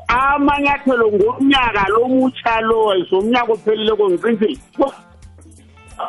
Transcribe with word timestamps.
amanyathelo 0.09 1.11
ngomnyaka 1.13 1.85
lomutsha 1.93 2.61
lo 2.61 2.81
zomnyaka 3.11 3.53
ophelele 3.53 3.95
kongiqinisile 3.99 4.87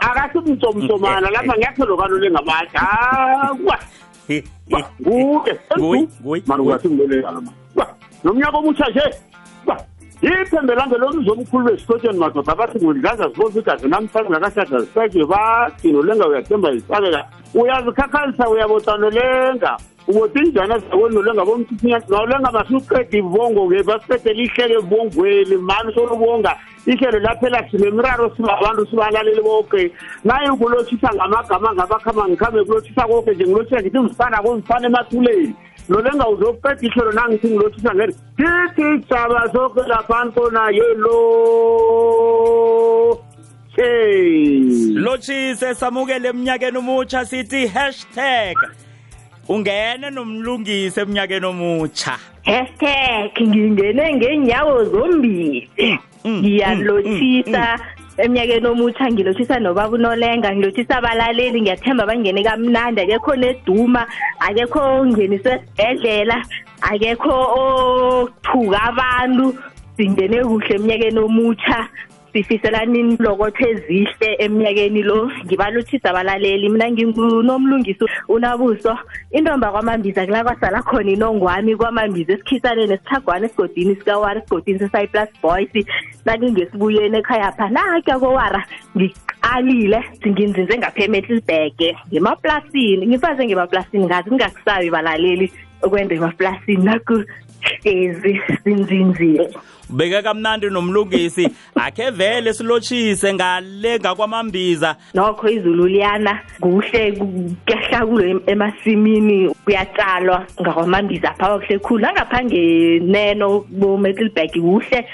akasimsomsomana 0.08 1.28
la 1.36 1.42
manyathelo 1.50 1.94
kalole 1.98 2.30
ngamatha 2.32 2.86
nomnyaka 8.24 8.58
omutsha 8.58 8.86
nje 8.90 9.06
yiphembe 10.22 10.76
lange 10.76 10.98
lomzomkhulu 10.98 11.66
besikotsheni 11.66 12.20
madoda 12.20 12.52
abasingundlaza 12.54 13.26
zibonse 13.30 13.60
ukuthi 13.60 13.72
azinamhlanje 13.74 14.30
nakashada 14.34 14.80
zisake 14.80 15.22
bagcino 15.32 16.00
lenga 16.08 16.26
uyathemba 16.30 16.70
zisakeka 16.74 17.20
uyazikhakhalisa 17.54 18.50
uyabotsanelenga 18.50 19.72
ubotindwana 20.08 20.80
zakweni 20.80 21.16
nolwengabasuqeda 21.16 23.18
ibongo-ke 23.20 23.80
basiqedela 23.90 24.42
ihlelo 24.46 24.76
ebongweni 24.82 25.56
mani 25.58 25.92
solubonga 25.96 26.54
ihlelo 26.86 27.20
laphela 27.26 27.60
sinemraro 27.72 28.26
sibabantu 28.36 28.84
sibalaleli 28.90 29.42
boke 29.42 29.82
nayinkulotshisa 30.26 31.10
ngamagama 31.16 31.70
ngabakhama 31.76 32.24
ngikhambe 32.30 32.60
kulotshisa 32.64 33.04
koke 33.10 33.32
nje 33.34 33.44
ngilotshisa 33.46 33.82
ngithi 33.82 34.00
ngifana 34.00 34.38
komfana 34.46 34.86
emathuleni 34.88 35.50
nolenga 35.90 36.26
uzokuqeda 36.34 36.82
ihlelo 36.88 37.12
nangithi 37.18 37.48
ngilotshisa 37.50 37.92
ngeri 37.96 38.14
thithi 38.38 38.88
saba 39.10 39.42
soke 39.54 39.82
laphantona 39.92 40.62
yelo 40.80 41.18
hey 43.76 44.28
lotshise 45.04 45.70
samukele 45.74 46.28
eminyakeni 46.30 46.78
umutsha 46.78 47.26
sithi 47.26 47.66
hashtag 47.74 48.56
ungena 49.48 50.08
nomlungisi 50.10 51.00
eminyakeni 51.00 51.46
omutsha 51.52 52.14
hashtag 52.48 53.32
ngingene 53.48 54.06
ngeenyawo 54.16 54.76
zombili 54.92 55.70
mm, 55.80 55.98
mm, 56.26 56.38
ngiyalothisa 56.42 57.66
mm, 57.80 58.24
eminyakeni 58.24 58.68
omutsha 58.68 59.06
ngilothisa 59.12 59.60
nobaba 59.60 59.90
unolenga 59.96 60.50
ngilothisa 60.52 60.98
abalaleli 60.98 61.58
ngiyathemba 61.62 62.04
bangene 62.10 62.42
kamnandi 62.48 63.00
akekho 63.02 63.34
neduma 63.42 64.02
akekho 64.46 64.80
ongeniswe 64.98 65.54
esibhedlela 65.54 66.46
akekho 66.90 67.36
okuthuka 67.66 68.80
abantu 68.90 69.46
singene 69.98 70.38
kuhle 70.48 70.74
eminyakeni 70.78 71.20
omutsha 71.26 71.78
sifiselani 72.36 72.98
inlokotho 73.04 73.64
ezihle 73.72 74.28
eminyakeni 74.46 75.02
lo 75.10 75.20
ngibalotshisa 75.46 76.08
abalaleli 76.12 76.68
mina 76.70 76.88
ngingunomlungiso 76.92 78.06
unabuso 78.36 78.94
intomba 79.38 79.72
kwamambiza 79.72 80.26
kulakwasala 80.26 80.84
khona 80.88 81.12
inongwami 81.16 81.72
kwamambiza 81.80 82.34
esikhisaneni 82.36 82.94
esithagwane 82.94 83.46
esigodini 83.48 83.96
sikawara 83.96 84.40
esigodini 84.42 84.80
se-cyplus 84.80 85.30
boys 85.44 85.72
nakingesibuyeni 86.28 87.18
ekhaya 87.24 87.50
pha 87.58 87.66
nakya 87.72 88.20
kowara 88.20 88.62
ngiqalile 88.98 90.00
nginzinze 90.28 90.74
ngapha 90.78 91.02
emetlibhege 91.08 91.90
ngemaplasini 92.12 93.04
ngisaze 93.08 93.42
ngemaplasini 93.48 94.04
ngazi 94.06 94.30
ngingakusabi 94.30 94.90
balaleli 94.92 95.48
okwenda 95.82 96.14
emaplasini 96.16 96.84
naku 96.84 97.24
ezi 97.84 98.42
sinzinzile 98.64 99.50
ubeke 99.90 100.22
kamnandi 100.22 100.70
nomlungisi 100.70 101.46
akhe 101.76 102.10
vele 102.12 102.54
silotshise 102.54 103.34
ngale 103.34 104.00
ngakwamambiza 104.00 104.96
nokho 105.14 105.50
izulu 105.50 105.88
liyana 105.88 106.40
kuhle 106.62 107.12
kuyahlakulwe 107.12 108.36
emasimini 108.48 109.50
kuyatshalwa 109.66 110.46
ngakwamambiza 110.62 111.34
phakwa 111.38 111.60
kuhle 111.60 111.80
khulu 111.80 112.00
nangaphangeneno 112.00 113.66
bometlebag 113.70 114.52
kuhle 114.62 115.08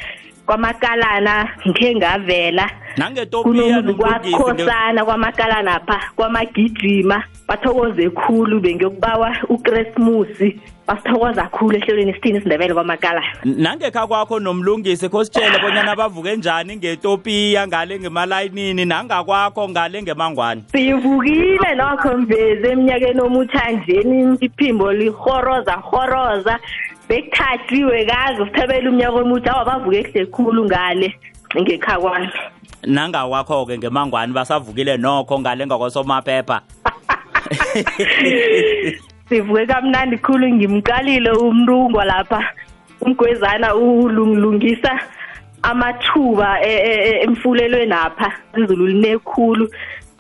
kwamakalana 0.46 1.48
ngikhe 1.68 1.96
ngavela 1.96 2.66
kwakhosana 3.98 5.06
kwamakalana 5.06 5.80
pha 5.80 5.98
kwamagijima 6.16 7.24
bathokoze 7.48 8.10
khulu 8.10 8.60
bengiyokubawa 8.60 9.38
ukrismusi 9.50 10.60
basithokoza 10.92 11.44
kakhulu 11.44 11.76
ehlelweni 11.76 12.14
sithini 12.14 12.38
isindebele 12.38 12.74
kwamakala 12.74 13.24
nangekha 13.46 14.08
kwakho 14.08 14.40
nomlungisi 14.40 15.10
khositshele 15.10 15.60
bonyana 15.64 15.96
bavuke 15.96 16.36
njani 16.36 16.76
ngetopiya 16.76 17.68
ngale 17.68 18.00
ngemalayinini 18.00 18.86
nangakwakho 18.86 19.70
ngale 19.70 20.02
ngemangwane 20.02 20.62
sivukile 20.72 21.76
nokho 21.76 22.18
mvezi 22.18 22.68
eminyakeni 22.68 23.22
omutsha 23.22 23.72
njeni 23.72 24.38
iphimbo 24.42 24.94
lihoroza 24.94 25.74
horoza 25.74 26.60
bekuthathiwe 27.10 28.06
kazi 28.06 28.44
sithebele 28.46 28.90
umnyaka 28.90 29.18
omutsha 29.20 29.52
awabavuke 29.56 30.04
kusekhulu 30.04 30.66
ngale 30.66 31.20
ngekha 31.62 32.00
kwami 32.00 32.30
nangawakho-ke 32.84 33.78
ngemangwane 33.78 34.34
basavukile 34.34 34.98
nokho 34.98 35.40
ngale 35.40 35.66
ngakwasomaphepha 35.66 36.62
sivuke 39.32 39.66
kamnandi 39.66 40.18
khulu 40.18 40.48
ngimkalile 40.50 41.32
umlungwa 41.32 42.06
lapha 42.06 42.44
umgwezana 43.02 43.76
ulungilungisa 43.76 44.92
amathuba 45.62 46.62
e, 46.66 46.72
e, 46.72 46.94
e, 46.94 47.24
emfulelweni 47.26 47.94
apha 47.94 48.32
izulu 48.58 48.88
linekhulu 48.88 49.70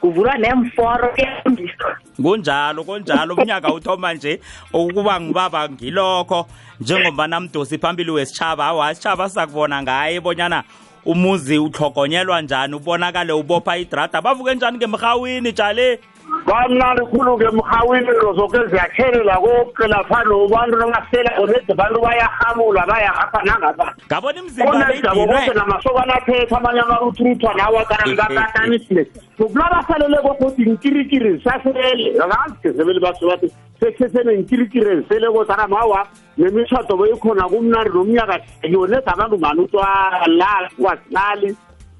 kuvulwa 0.01 0.37
nemforo 0.37 1.09
yembiso 1.17 1.87
kunjalo 2.23 2.83
kunjalo 2.83 3.33
umnyaka 3.35 3.73
uthoma 3.73 4.13
nje 4.13 4.39
ukuba 4.73 5.21
ngibaba 5.21 5.69
ngilokho 5.69 6.47
njengoba 6.81 7.27
namdosi 7.27 7.77
phambili 7.77 8.11
wesitshaba 8.11 8.65
awa 8.65 8.91
isitshaba 8.91 9.29
sizakubona 9.29 9.81
ngaye 9.83 10.19
bonyana 10.21 10.63
umuzi 11.05 11.57
uhlogonyelwa 11.57 12.41
njani 12.41 12.75
ubonakale 12.75 13.33
ubopha 13.33 13.77
idrada 13.77 14.21
bavuke 14.21 14.55
njani 14.55 14.77
ngemhawini 14.77 15.51
jale 15.53 15.99
kwamnandi 16.45 17.01
khulu-ke 17.11 17.47
mhawimelo 17.51 18.33
zonke 18.33 18.59
ziyakhelela 18.69 19.35
konke 19.43 19.85
lapha 19.87 20.19
nobantu 20.23 20.75
nabasela 20.79 21.31
onede 21.41 21.73
bantu 21.75 21.99
bayahamula 22.05 22.83
bayahapha 22.89 23.39
nangapha 23.45 23.87
ngabona 24.09 24.39
imzimbaonejabo 24.41 25.23
konke 25.31 25.53
namasokana 25.53 26.13
aphetha 26.17 26.57
amanye 26.57 26.81
amaruthurutha 26.81 27.49
nawa 27.57 27.85
karangatatanisile 27.85 29.03
nokula 29.39 29.65
basalele 29.73 30.17
kokoti 30.25 30.61
nkirikiri 30.71 31.41
sasele 31.43 32.13
angazigezebeli 32.23 32.99
baso 32.99 33.27
bathi 33.29 33.47
sekusesenenkirikiri 33.79 34.95
ziseleko 35.01 35.43
zana 35.45 35.67
mawa 35.67 36.07
nemitshato 36.37 36.97
beyikhona 36.97 37.43
kumnandi 37.51 37.89
nomnyaka 37.89 38.39
yoneda 38.63 39.11
abantu 39.13 39.37
mani 39.37 39.61
utwala 39.61 40.69
kwasinali 40.81 41.55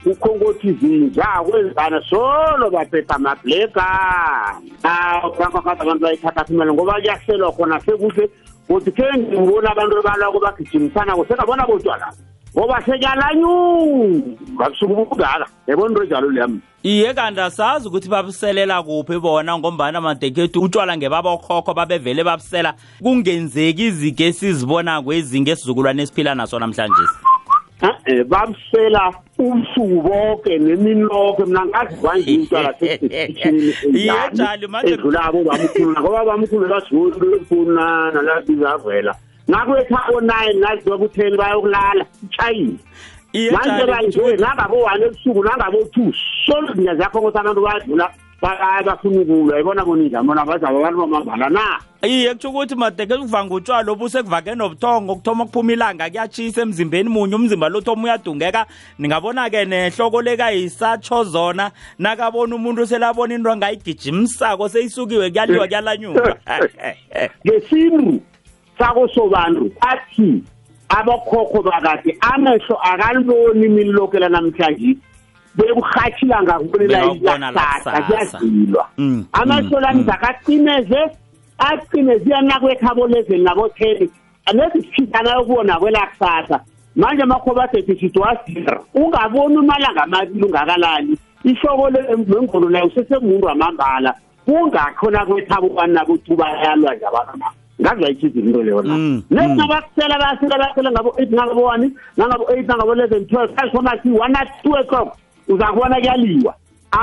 ukhongo 0.06 0.54
tv 0.54 1.10
zakwenzana 1.10 2.04
solo 2.10 2.70
baphetha 2.72 3.16
amabhlekani 3.16 4.72
aw 4.84 5.32
kankakade 5.32 5.82
abantu 5.82 6.02
bayithatha 6.04 6.44
phimela 6.46 6.74
ngoba 6.74 6.94
kuyahlelwa 6.98 7.52
khona 7.52 7.80
sekuhle 7.86 8.26
kuthi 8.68 8.92
khe 8.98 9.08
ngibona 9.18 9.70
abantu 9.72 10.02
balwako 10.06 10.40
bagijimisana 10.46 11.16
kusengabona 11.16 11.64
botwala 11.68 12.08
ngoba 12.58 12.78
sekyalanyuba 12.86 14.66
kusuke 14.70 14.94
ubungaka 14.94 15.46
yabona 15.68 15.90
into 15.90 16.04
njalo 16.04 16.30
leyami 16.30 16.60
iye 16.84 17.14
kanti 17.14 17.40
asazi 17.42 17.88
ukuthi 17.88 18.10
babuselela 18.10 18.84
kuphi 18.84 19.20
bona 19.20 19.58
ngombana 19.58 20.02
madeketu 20.02 20.62
utshwala 20.62 20.98
ngebabokhokho 20.98 21.74
babevele 21.74 22.24
babusela 22.24 22.74
kungenzeki 23.04 23.86
izike 23.86 24.28
esizibona 24.28 25.02
kwezinga 25.02 25.52
esizukulwane 25.52 26.04
esiphila 26.04 26.36
naso 26.36 26.60
namhlanje 26.60 27.06
eh 27.84 28.24
bamsela 28.30 29.14
usuku 29.40 30.02
bonke 30.02 30.58
nemini 30.58 31.02
lonke 31.02 31.46
mina 31.46 31.62
ngingazivanje 31.66 32.32
into 32.34 32.58
alasesitishini 32.58 33.74
yejali 34.08 34.68
manje 34.68 34.94
edlulabo 34.94 35.44
bamkhulu 35.44 36.00
ngoba 36.00 36.26
bamkhulu 36.26 36.66
basifuna 36.70 38.12
nalathi 38.12 38.56
zavela 38.56 39.16
ngakwetha 39.50 40.00
o9 40.14 40.60
naziwa 40.60 40.98
ku10 40.98 41.38
bayokulala 41.38 42.06
chayini 42.38 42.78
manje 43.52 43.86
bayizowe 43.92 44.34
ngaba 44.42 44.64
bo-1 44.72 45.04
ebusuku 45.04 45.44
nangabo-2 45.44 45.98
solzinja 46.46 46.94
zakho 47.00 47.18
ngothi 47.22 47.38
abantu 47.42 47.62
bayadlula 47.66 48.08
hayi 48.48 48.84
baphungukulwa 48.84 49.58
yibona 49.58 49.86
kunindla 49.86 50.24
bona 50.24 50.46
bazaba 50.46 50.80
abantu 50.80 51.00
bamambala 51.02 51.50
na 51.50 51.80
iye 52.08 52.34
kutsho 52.34 52.50
ukuthi 52.50 52.76
madeke 52.76 53.18
kuvanga 53.18 53.54
utshwala 53.54 53.92
obusekuvake 53.92 54.56
nobuthongo 54.56 55.16
kuthoma 55.16 55.46
kuphuma 55.46 55.74
ilanga 55.74 56.10
kuyatshisa 56.10 56.62
emzimbeni 56.62 57.10
munye 57.10 57.36
umzimba 57.36 57.70
lothoma 57.70 58.04
uyadungeka 58.04 58.66
ningabona-ke 59.00 59.66
nehloko 59.66 60.22
lekayisatsho 60.22 61.24
zona 61.24 61.72
nakabona 62.00 62.56
umuntu 62.56 62.86
selabona 62.88 63.36
into 63.36 63.52
angayigijimisako 63.52 64.70
seyisukiwe 64.70 65.30
kuyaliwa 65.30 65.68
kuyalanyuka 65.68 66.36
ngesintu 67.46 68.22
sako 68.80 69.08
sobantu 69.08 69.70
athi 69.82 70.44
abokhokho 70.90 71.62
bakade 71.62 72.18
amehlo 72.22 72.76
akaliboni 72.82 73.66
imini 73.66 73.92
lokela 73.92 74.30
namhlanje 74.30 74.98
bekuhathila 75.56 76.44
ngakubonela 76.44 77.00
ilakusasa 77.16 78.02
kuyazilwa 78.08 78.88
mm, 78.98 79.06
mm. 79.08 79.26
amasolamizi 79.32 80.12
akacineze 80.12 81.02
acineze 81.58 82.34
anakwethabo 82.36 83.08
lezeni 83.08 83.44
nakotheni 83.44 84.10
lezi 84.54 84.82
sithithana 84.88 85.34
yokubona 85.34 85.80
kwelakusasa 85.80 86.60
manje 86.96 87.24
amakhoba 87.24 87.64
asethi 87.64 87.96
sidwazira 87.96 88.82
ungaboni 88.94 89.58
umalanga 89.58 90.04
amabili 90.04 90.44
ungakalali 90.44 91.18
ihloko 91.44 91.90
lengqondo 91.90 92.70
layo 92.70 92.86
usesemuntu 92.86 93.46
wamambala 93.46 94.16
kungakhona 94.46 95.26
kwethabo 95.26 95.70
bani 95.70 95.94
nakuthi 95.94 96.34
ubayalwa 96.34 96.96
nje 96.96 97.06
abantu 97.08 97.46
ngazayithiza 97.82 98.40
into 98.40 98.64
leyo 98.64 98.82
la 98.82 98.94
mm, 98.94 99.24
nezingabakusela 99.32 100.20
bayasela 100.20 100.58
bayasela 100.58 100.92
ngabo 100.92 101.14
eight 101.18 101.32
nangabo 101.32 101.64
one 101.64 101.92
nangabo 102.18 102.52
eight 102.54 102.68
nangabo 102.68 102.94
eleven 102.94 103.26
twelve 103.26 103.54
kazikhoma 103.56 103.98
thi 103.98 104.10
one 104.12 104.36
at 104.38 104.64
two 104.64 104.76
o'clock 104.76 105.18
uzakubonakaliwa 105.50 106.54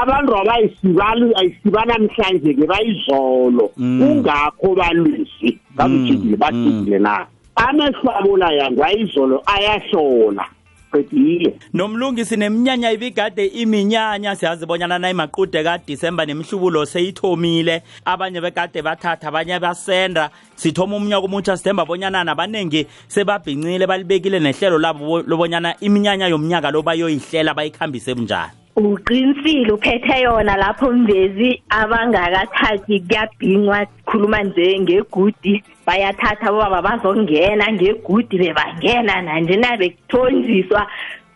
abantu 0.01 0.31
abayisibali 0.41 1.27
ayisibana 1.39 1.95
namhlanje 1.99 2.51
ke 2.59 2.65
bayizolo 2.71 3.71
mm. 3.77 3.99
kungakho 3.99 4.69
balwisi 4.79 5.49
ngabujikile 5.75 6.37
mm. 6.37 6.37
bajikile 6.43 6.99
mm. 6.99 7.03
na 7.05 7.27
amehlo 7.57 8.11
abo 8.19 8.37
la 8.37 8.51
yangwa 8.53 8.87
izolo 8.93 9.43
ayahlola 9.47 10.45
qedile 10.93 11.55
nomlungisi 11.75 12.37
neminyanya 12.37 12.91
ibigade 12.93 13.47
iminyanya 13.47 14.37
siyazibonyana 14.37 14.99
na 14.99 15.11
imaqude 15.11 15.63
kadisemba 15.63 16.25
nemihlubulo 16.27 16.87
seyithomile 16.87 17.83
abanye 18.05 18.41
bekade 18.41 18.83
bathatha 18.83 19.29
abanye 19.29 19.59
basenda 19.61 20.31
sithoma 20.57 20.97
umnyaka 20.97 21.25
omutsha 21.27 21.57
sithemba 21.57 21.85
bonyana 21.85 22.25
nabaningi 22.25 22.87
sebabhincile 23.09 23.87
balibekile 23.87 24.41
nehlelo 24.41 24.79
labo 24.79 25.23
lobonyana 25.23 25.75
iminyanya 25.81 26.29
yomnyaka 26.29 26.71
lo 26.71 26.83
bayoyihlela 26.83 27.55
bayikhambise 27.55 28.15
bunjani 28.15 28.53
uqinisile 28.87 29.73
uphethe 29.73 30.19
yona 30.23 30.57
lapho 30.57 30.93
mvezi 30.93 31.63
abangakathathi 31.71 33.01
kuyabhinqwa 33.01 33.87
khuluma 34.07 34.43
nje 34.43 34.79
ngegudi 34.81 35.63
bayathatha 35.87 36.53
bobaba 36.53 36.83
bazongena 36.83 37.67
ngegudi 37.73 38.37
bebangena 38.39 39.23
nanje 39.23 39.57
nabekuthonjiswa 39.57 40.81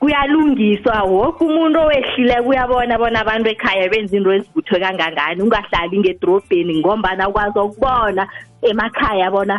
kuyalungiswa 0.01 0.95
woke 1.03 1.43
umuntu 1.45 1.79
owehlile 1.83 2.37
kuyabona 2.47 2.95
bona 3.03 3.19
abantu 3.23 3.47
ekhaya 3.51 3.91
benza 3.91 4.17
into 4.17 4.31
ezibuthwe 4.37 4.79
kangangani 4.83 5.43
ungahlali 5.43 5.97
ngedorobheni 5.99 6.79
ngombana 6.81 7.29
ukwazi 7.29 7.59
ukubona 7.59 8.23
emakhaya 8.69 9.31
bona 9.35 9.57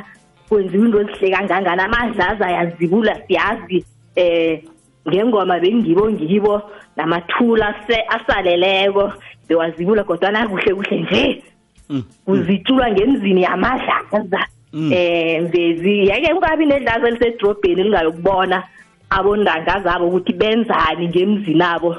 kwenziwa 0.48 0.86
into 0.86 0.98
ezihle 1.02 1.36
kangangani 1.36 1.82
amadlaza 1.84 2.48
yazibula 2.56 3.14
siyazi 3.28 3.78
um 3.80 4.22
eh, 4.22 4.62
ngengoma 5.08 5.60
bengibo 5.60 6.08
ngibo 6.12 6.62
namathula 6.98 7.76
asaleleko 8.16 9.12
bewazibula 9.50 10.04
kodwana 10.04 10.48
kuhle 10.48 10.72
kuhle 10.76 11.00
nje 11.02 11.44
mm, 11.90 11.96
mm. 11.98 12.04
kuzitshulwa 12.26 12.92
ngemzini 12.92 13.42
yamadlaza 13.44 14.40
um 14.72 14.74
mm. 14.80 14.94
eh, 14.94 15.44
vezi 15.52 15.98
yeke 16.08 16.34
ungabi 16.34 16.66
nedlaza 16.66 17.08
elisedrobheni 17.08 17.84
lingayokubona 17.84 18.64
abontanga 19.10 19.80
zabo 19.84 20.08
ukuthi 20.08 20.34
benzani 20.34 21.08
ngemzini 21.08 21.62
abo 21.64 21.96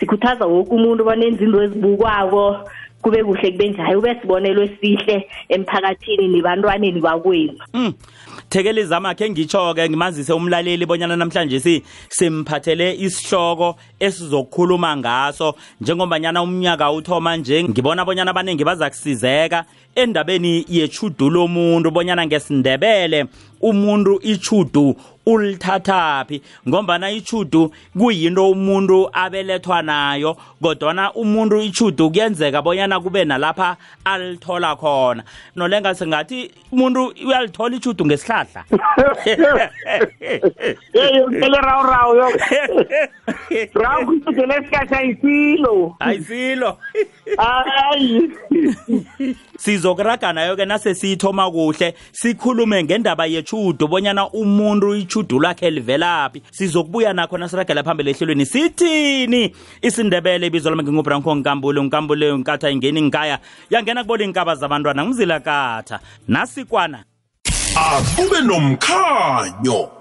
sikhuthaza 0.00 0.46
woke 0.46 0.74
umuntu 0.74 1.04
bona 1.04 1.24
enza 1.26 1.44
into 1.44 1.62
ezibukwako 1.62 2.68
kube 3.02 3.24
kuhle 3.24 3.50
kube 3.52 3.68
njalo 3.70 3.98
ube 3.98 4.16
sibonelo 4.20 4.60
esihle 4.66 5.28
emphakathini 5.48 6.28
nebantwaneni 6.28 7.00
bakwenu 7.00 7.92
thekele 8.50 8.80
izama 8.82 9.14
ke 9.14 9.28
ngitsho 9.30 9.74
ke 9.78 9.88
ngimazise 9.88 10.32
umlaleli 10.34 10.86
bonyana 10.86 11.16
namhlanje 11.16 11.60
si 11.60 11.82
simphathele 12.18 12.94
isihloko 12.96 13.70
esizokhuluma 14.00 14.96
ngaso 14.96 15.54
njengombanyana 15.80 16.42
umnyaka 16.42 16.90
uthoma 16.90 17.36
nje 17.36 17.64
ngibona 17.64 18.04
bonyana 18.04 18.30
abaningi 18.30 18.64
baza 18.64 18.90
kusizeka 18.90 19.64
endabeni 19.94 20.64
yechudulo 20.68 21.44
umuntu 21.44 21.90
bonyana 21.90 22.26
ngesindebele 22.26 23.24
umuntu 23.60 24.18
ichudu 24.22 24.96
ulithathaphi 25.26 26.42
ngombana 26.68 27.10
ichudu 27.10 27.72
kuyinto 27.98 28.50
umuntu 28.50 29.10
abelethwa 29.12 29.82
nayo 29.82 30.36
kodwana 30.62 31.12
umuntu 31.12 31.60
ichudu 31.60 32.10
kuyenzeka 32.10 32.62
bonyana 32.62 33.00
kube 33.00 33.24
nalapha 33.24 33.76
alithola 34.04 34.76
khona 34.76 35.22
nolenga 35.56 35.94
singathi 35.94 36.50
umuntu 36.72 37.12
uyalithola 37.26 37.76
ichudu 37.76 38.06
ngesihlahla 38.06 38.64
eyokelerrawurawu 41.00 42.16
yo 42.16 42.28
rawu 43.74 44.12
ichudu 44.14 44.46
lesihlahla 44.46 44.96
ayisilo 44.98 45.96
ayisilo 45.98 46.76
hayi 47.36 48.30
sizokuraganayo-ke 49.58 50.64
nase 50.64 50.94
siyithoma 50.94 51.50
kuhle 51.50 51.94
sikhulume 52.12 52.84
ngendaba 52.84 53.26
yethu 53.26 53.47
netjhudo 53.48 53.86
bonyana 53.88 54.28
umuntu 54.32 54.94
ichudo 54.94 55.38
lakhe 55.40 55.70
livelaphi 55.70 56.42
sizokubuya 56.52 57.12
nakho 57.12 57.38
nasiragela 57.38 57.82
phambili 57.82 58.10
ehlelweni 58.10 58.46
sithini 58.46 59.54
isindebele 59.82 60.46
ibizwa 60.46 60.70
lami 60.70 60.82
ngingubranko 60.82 61.34
nkambule 61.34 61.80
unkambule 61.80 62.30
unkatha 62.32 62.70
ingeni 62.70 63.02
ngaya 63.02 63.38
yangena 63.70 64.02
kubola 64.02 64.24
iinkaba 64.24 64.54
zabantwana 64.54 65.02
ngumzilakatha 65.04 66.00
nasikwana 66.28 67.04
akube 67.76 68.40
nomkhanyo 68.40 69.97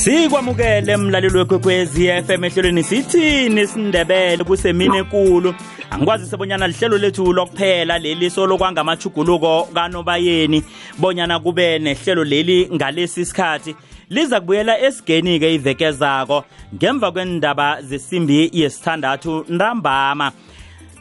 sikwamukele 0.00 0.96
mlaleli 0.96 1.38
wekwekwezi 1.38 2.08
FM 2.26 2.44
ehlelweni 2.44 2.82
sithini 2.82 3.66
sindebele 3.66 4.44
kusemini 4.44 4.96
enkulu 4.96 5.54
angikwazi 5.90 6.26
sebonyana 6.26 6.68
lihlelo 6.68 6.98
lethu 6.98 7.32
lokuphela 7.32 7.98
leli 7.98 8.30
solokwangamachuguluko 8.30 9.68
kanobayeni 9.74 10.64
bonyana 10.98 11.40
kube 11.40 11.78
nehlelo 11.78 12.24
leli 12.24 12.68
ngalesi 12.74 13.24
sikhathi 13.24 13.76
liza 14.08 14.40
kubuyela 14.40 14.78
esigeni-ke 14.80 15.54
iveke 15.54 15.90
zako 15.92 16.44
ngemva 16.74 17.12
kwendaba 17.12 17.82
zesimbi 17.82 18.50
yesithandathu 18.52 19.44
ntambama 19.48 20.32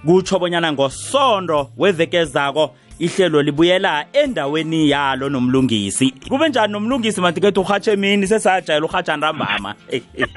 kutsho 0.05 0.39
bonyana 0.39 0.73
ngosondo 0.73 1.69
weveke 1.77 2.25
zako 2.25 2.71
ihlelo 2.99 3.41
libuyela 3.41 4.05
endaweni 4.13 4.89
yalo 4.89 5.29
nomlungisi 5.29 6.11
kube 6.29 6.49
njani 6.49 6.73
nomlungisi 6.73 7.21
madikethu 7.21 7.61
urhatshe 7.61 7.91
emini 7.91 8.27
sesajayela 8.27 8.85
urhatsha 8.85 9.17
ntambama 9.17 9.75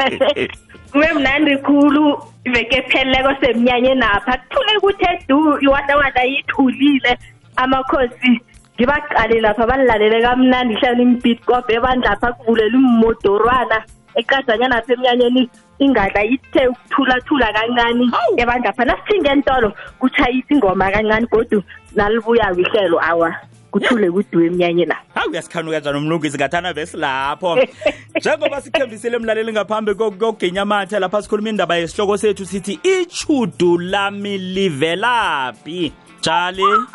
kube 0.93 1.13
mnandi 1.13 1.57
khulu 1.57 2.19
iveke 2.45 2.83
pheleleko 2.83 3.31
semnyanye 3.41 3.95
napha 3.95 4.37
kuthule 4.39 4.81
kuthe 4.81 5.25
du 5.29 5.59
iwatawata 5.61 6.23
yithulile 6.25 7.19
amakhosi 7.57 8.41
ngibaqale 8.79 9.41
lapha 9.41 9.67
balilalele 9.67 10.23
kamnandi 10.23 10.75
hlala 10.75 11.03
imbitkobe 11.03 11.75
ebandlapha 11.75 12.33
kuvulela 12.33 12.77
imodorwana 12.79 13.79
eqadanyana 14.15 14.77
lapha 14.77 14.93
emnyanyeni 14.93 15.49
ingadla 15.85 16.23
ithe 16.35 16.63
ukuthulathula 16.73 17.49
kancane 17.57 18.05
ebandapha 18.43 18.83
nasithinga 18.89 19.31
entolo 19.37 19.69
kutshayisa 20.01 20.51
ingoma 20.55 20.87
kancane 20.95 21.27
kodwa 21.33 21.63
nalibuya 21.97 22.47
ihlelo 22.63 22.99
awa 23.11 23.31
kuthule 23.73 24.07
kudiwe 24.15 24.45
emnyanye 24.51 24.85
la 24.91 24.97
hawu 25.15 25.29
uyasikhanuka 25.33 25.79
njani 25.81 25.99
umlungisi 25.99 26.37
ngathana 26.39 26.71
vesi 26.73 26.97
lapho 26.97 27.51
njengoba 28.21 28.59
sithembisile 28.61 29.17
emlaleli 29.17 29.51
ngaphambi 29.53 29.95
kokuginya 29.95 30.63
amathe 30.63 30.97
lapha 31.03 31.23
sikhuluma 31.23 31.49
indaba 31.51 31.75
yesihloko 31.77 32.17
sethu 32.17 32.47
sithi 32.47 32.75
ichudu 32.97 33.79
lami 33.79 34.39
livelaphi 34.39 35.93
jali 36.25 36.65
um 36.65 36.87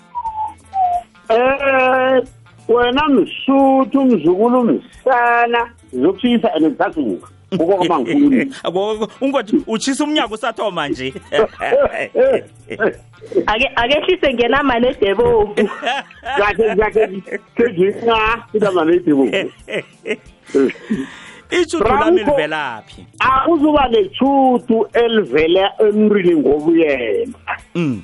eh, 1.29 2.23
wena 2.67 3.03
msuthu 3.15 4.05
mzukulu 4.05 4.59
msana 4.63 5.61
zokushiyisa 6.01 6.53
and 6.55 6.71
kusasunga 6.77 7.27
ukoma 7.51 7.99
ngikuni 7.99 8.51
abo 8.63 9.07
ungothi 9.21 9.57
uchisa 9.67 10.03
umnyaka 10.03 10.33
usathoma 10.35 10.87
nje 10.87 11.13
ake 13.45 13.67
akehlise 13.75 14.33
ngena 14.33 14.63
mane 14.63 14.93
debo 15.01 15.27
yakhe 16.39 16.63
yakhe 16.81 17.03
kejisa 17.55 18.17
ida 18.55 18.69
mane 18.71 18.99
debo 18.99 19.23
ichudu 21.59 21.85
lami 21.87 22.21
livelaphi 22.27 23.01
akuzuba 23.19 23.83
nechudu 23.87 24.77
elivela 24.93 25.65
emrini 25.87 26.35
ngobuyena 26.35 27.53
mm 27.75 28.01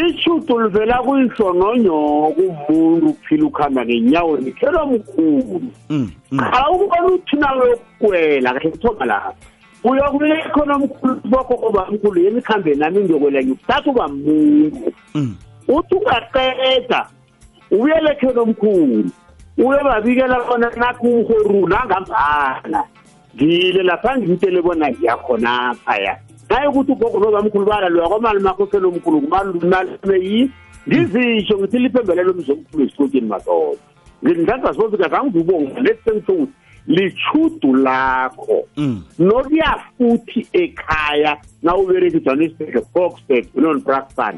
ishudu 0.00 0.60
livela 0.60 0.98
kuyihlononyoka 1.04 2.40
umuntu 2.68 3.12
kuphila 3.12 3.44
ukuhamba 3.46 3.84
ngenyawo 3.84 4.36
nikhelwa 4.36 4.86
mkhulu 4.86 5.60
qala 5.60 5.64
mm, 5.90 6.10
mm. 6.30 6.74
ukubona 6.74 7.06
uthi 7.14 7.36
nawe 7.36 7.70
yokukwela 7.70 8.60
kethoma 8.60 9.04
lapha 9.04 9.32
uyokumela 9.84 10.48
khona 10.54 10.74
omkhulu 10.76 11.14
bogogo 11.24 11.68
bamkhulu 11.76 12.18
yena 12.24 12.38
ikuhambe 12.40 12.74
nami 12.74 12.98
ngiyokwela 13.04 13.40
ngikuthatha 13.42 13.90
uba 13.90 14.04
muntu 14.08 14.82
mm. 15.14 15.34
uthi 15.68 15.94
ungaqeda 15.94 17.00
ubuyele 17.72 18.10
khona 18.20 18.40
omkhulu 18.42 19.10
uyobabikela 19.58 20.36
bona 20.48 20.68
nakho 20.76 21.06
umhorula 21.06 21.76
angamhala 21.84 22.80
ngile 23.36 23.82
lapha 23.82 24.18
ngimtele 24.18 24.62
bona 24.62 24.88
ngiyakhonapha 24.90 25.94
ya 25.98 26.14
nayekuthi 26.52 26.92
ugogo 26.92 27.18
nobamkhulu 27.18 27.66
balalwa 27.66 28.08
kwamali 28.08 28.40
makhoselo 28.40 28.88
omkhulu 28.88 29.20
kubalunaleme 29.20 30.16
yi 30.28 30.50
ngizisho 30.88 31.54
ngithi 31.58 31.78
liphembelelo 31.78 32.32
mzomkhulu 32.32 32.84
esikotini 32.84 33.26
matoba 33.28 33.76
ngindlatha 34.24 34.72
sibofika 34.72 35.08
zangibonga 35.08 35.80
lethi 35.80 36.02
sengitho 36.04 36.32
ukuthi 36.32 36.54
lichudu 36.86 37.74
lakho 37.76 38.58
mm. 38.76 39.02
nokuya 39.18 39.70
futhi 39.98 40.40
ekhaya 40.52 41.32
nawubereka 41.62 42.16
ijohannesburg 42.18 42.76
foxburg 42.92 43.44
non-braxton 43.54 44.34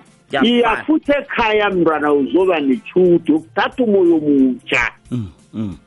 iya 0.47 0.76
futhi 0.87 1.12
ekhaya 1.12 1.71
mntwana 1.71 2.12
uzoba 2.12 2.61
nechudu 2.61 3.33
ukuthatha 3.37 3.83
umoya 3.85 4.14
omutsha 4.18 4.83
mm. 5.11 5.26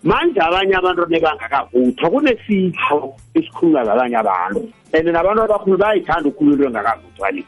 manje 0.04 0.40
abanye 0.48 0.74
abantu 0.80 1.04
nebangakavuthwa 1.12 2.08
kunesipho 2.10 3.00
esikhulukazi 3.36 3.90
abanye 3.92 4.16
abantu 4.24 4.60
and 4.96 5.08
nabantu 5.12 5.42
abakhulu 5.44 5.76
bayayithanda 5.78 6.28
ukhulu 6.32 6.52
into 6.56 6.66
engakavuthwa 6.72 7.28
le 7.36 7.44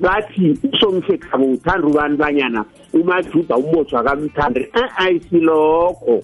bathi 0.00 0.58
usomsekhabo 0.72 1.44
uthanda 1.54 1.86
ubani 1.86 2.16
banyana 2.18 2.60
umajuda 2.92 3.54
umbotshwa 3.56 4.02
kamthandi 4.02 4.68
ayisilokho 4.98 6.16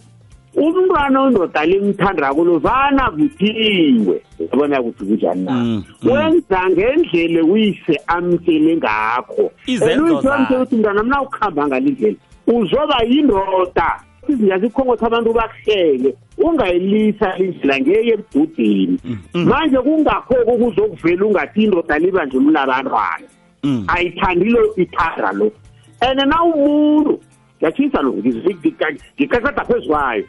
umntwana 0.56 1.16
ondodala 1.22 1.72
imthandako 1.78 2.40
lovana 2.44 3.04
kuthiwe 3.14 4.16
yabona 4.50 4.76
ukuthi 4.82 5.02
kunjani 5.06 5.42
na 5.46 5.52
mm, 5.52 5.84
mm. 6.02 6.10
wenza 6.10 6.60
ngendlela 6.70 7.40
uyise 7.46 7.94
amtshele 8.06 8.72
ngakho 8.82 9.52
and 9.52 9.68
uyise 10.02 10.28
amtshele 10.32 10.60
ukuthi 10.60 10.74
mntwana 10.80 11.02
mna 11.06 11.18
ukuhamba 11.22 11.62
ngalindlela 11.70 12.18
uzoba 12.46 12.96
yindoda 13.08 14.00
isizini 14.28 14.50
yasikukhonkotha 14.50 15.06
abantu 15.06 15.30
bakuhleke 15.38 16.14
ungayilisa 16.38 17.28
indlela 17.38 17.80
ngeye 17.80 18.00
ebududini 18.14 18.96
mm. 19.04 19.44
manje 19.48 19.76
kungakhoko 19.80 20.52
kuzokuvela 20.60 21.26
ungathi 21.26 21.62
indoda 21.64 21.98
liba 21.98 22.24
nje 22.26 22.36
umlalantwana 22.38 23.26
mm. 23.62 23.84
ayithandi 23.94 24.48
lo 24.54 24.62
ithanda 24.82 25.30
lo 25.32 25.46
and 26.00 26.20
nawumuntu 26.30 27.20
ngiyatshisa 27.60 27.98
lo 28.04 28.12
ngiqaqada 28.12 29.62
phezu 29.68 29.88
kwayo 29.88 30.24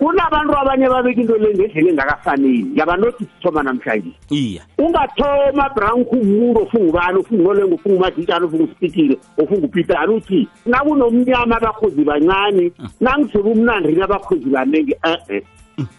kunabantu 0.00 0.52
abanye 0.60 0.86
babeka 0.88 1.20
into 1.20 1.36
le 1.36 1.48
ngendlela 1.54 1.90
engakafaneli 1.92 2.60
ngiyabanothi 2.72 3.24
sithoma 3.28 3.62
namhlanje 3.62 4.12
iya 4.32 4.62
ungathoma 4.80 5.64
branko 5.76 6.16
umuntu 6.16 6.58
ofunga 6.64 6.88
ubani 6.88 7.16
ofunga 7.20 7.42
unolengo 7.42 7.74
ofunga 7.76 7.96
umaditshane 8.00 8.44
ofunga 8.44 8.64
usitikile 8.64 9.16
ofunga 9.38 9.66
upitani 9.68 10.12
uthi 10.14 10.40
nakunomnyama 10.66 11.54
abakhozi 11.60 12.02
bancane 12.04 12.72
mm. 12.78 12.88
nangisele 13.00 13.44
umnandrini 13.50 14.02
abakhozi 14.02 14.48
baningi 14.50 14.94
e-e 15.12 15.38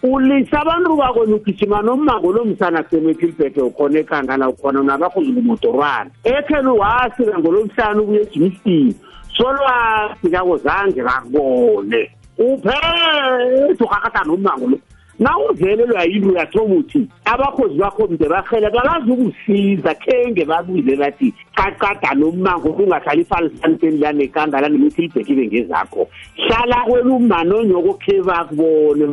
ulisa 0.04 0.58
abantu 0.62 0.98
bakwena 0.98 1.36
ugijima 1.36 1.82
nommango 1.86 2.32
lomsana 2.34 2.82
semethilibhede 2.90 3.62
ukhona 3.62 4.00
ekhangana 4.02 4.50
ukhona 4.50 4.82
unabakhozi 4.82 5.30
ngumotorwana 5.32 6.10
ekheni 6.26 6.70
wasila 6.82 7.40
ngolomhlanu 7.40 8.02
kuye 8.06 8.22
ejimisini 8.26 8.96
solwathi 9.42 10.30
kakuzange 10.30 11.04
kakubone 11.04 12.12
uphetha 12.38 13.84
uhakata 13.86 14.24
nomnango 14.24 14.68
lo 14.72 14.78
nawuvelelwa 15.20 16.04
yini 16.04 16.28
uyathoba 16.28 16.76
uthi 16.76 17.08
abakhozi 17.26 17.76
bakho 17.76 18.08
mde 18.08 18.30
bahele 18.30 18.70
bakazi 18.70 19.12
ukusiza 19.12 19.94
khenge 19.96 20.46
babuze 20.46 20.96
bathi 20.96 21.34
qaqada 21.56 22.14
nommango 22.14 22.74
kungahlali 22.74 23.22
ifalisanteni 23.22 23.98
lanekanda 23.98 24.62
lanemithi 24.62 25.02
libhekibe 25.02 25.48
ngezakho 25.48 26.08
hlala 26.36 26.78
kwela 26.86 27.14
umani 27.16 27.54
onyoko 27.54 27.94
khe 27.94 28.22
bakubone 28.22 29.08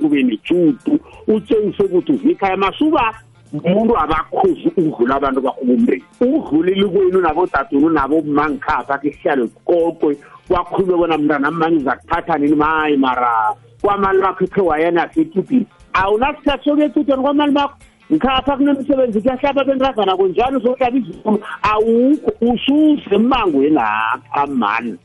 kube 0.00 0.22
nejudu 0.22 0.92
utshengise 1.28 1.82
ukuthi 1.84 2.12
uvikhaya 2.12 2.56
masuba 2.56 3.14
umuntu 3.62 3.94
abakhozi 4.02 4.66
ukudlula 4.76 5.14
abantu 5.16 5.40
bakhukumreni 5.46 6.02
ukudlulile 6.24 6.86
kwenu 6.90 7.20
nabodadeni 7.22 7.88
nabomangkhapha 7.94 8.98
kusihlale 8.98 9.46
kuqoqwe 9.54 10.12
kwakhulume 10.48 10.94
bona 10.98 11.18
mntana 11.18 11.50
manje 11.50 11.76
uzakuthatha 11.86 12.34
nini 12.38 12.54
mayi 12.56 12.96
mara 12.96 13.54
kwamali 13.80 14.18
bakho 14.22 14.46
khe 14.50 14.60
wayena 14.66 15.02
asetudini 15.06 15.66
awunasithatho 15.94 16.74
kuyetudini 16.74 17.22
kwamali 17.22 17.52
bakho 17.54 17.74
nkhapha 18.10 18.52
kunemsebenzi 18.58 19.18
kuyahlaba 19.22 19.60
benrazana 19.64 20.16
kunjani 20.18 20.56
uzohlaba 20.56 20.96
izulu 20.98 21.38
awukho 21.62 22.30
usuze 22.42 23.14
emangweni 23.14 23.74
lapha 23.78 24.46
mani 24.50 24.98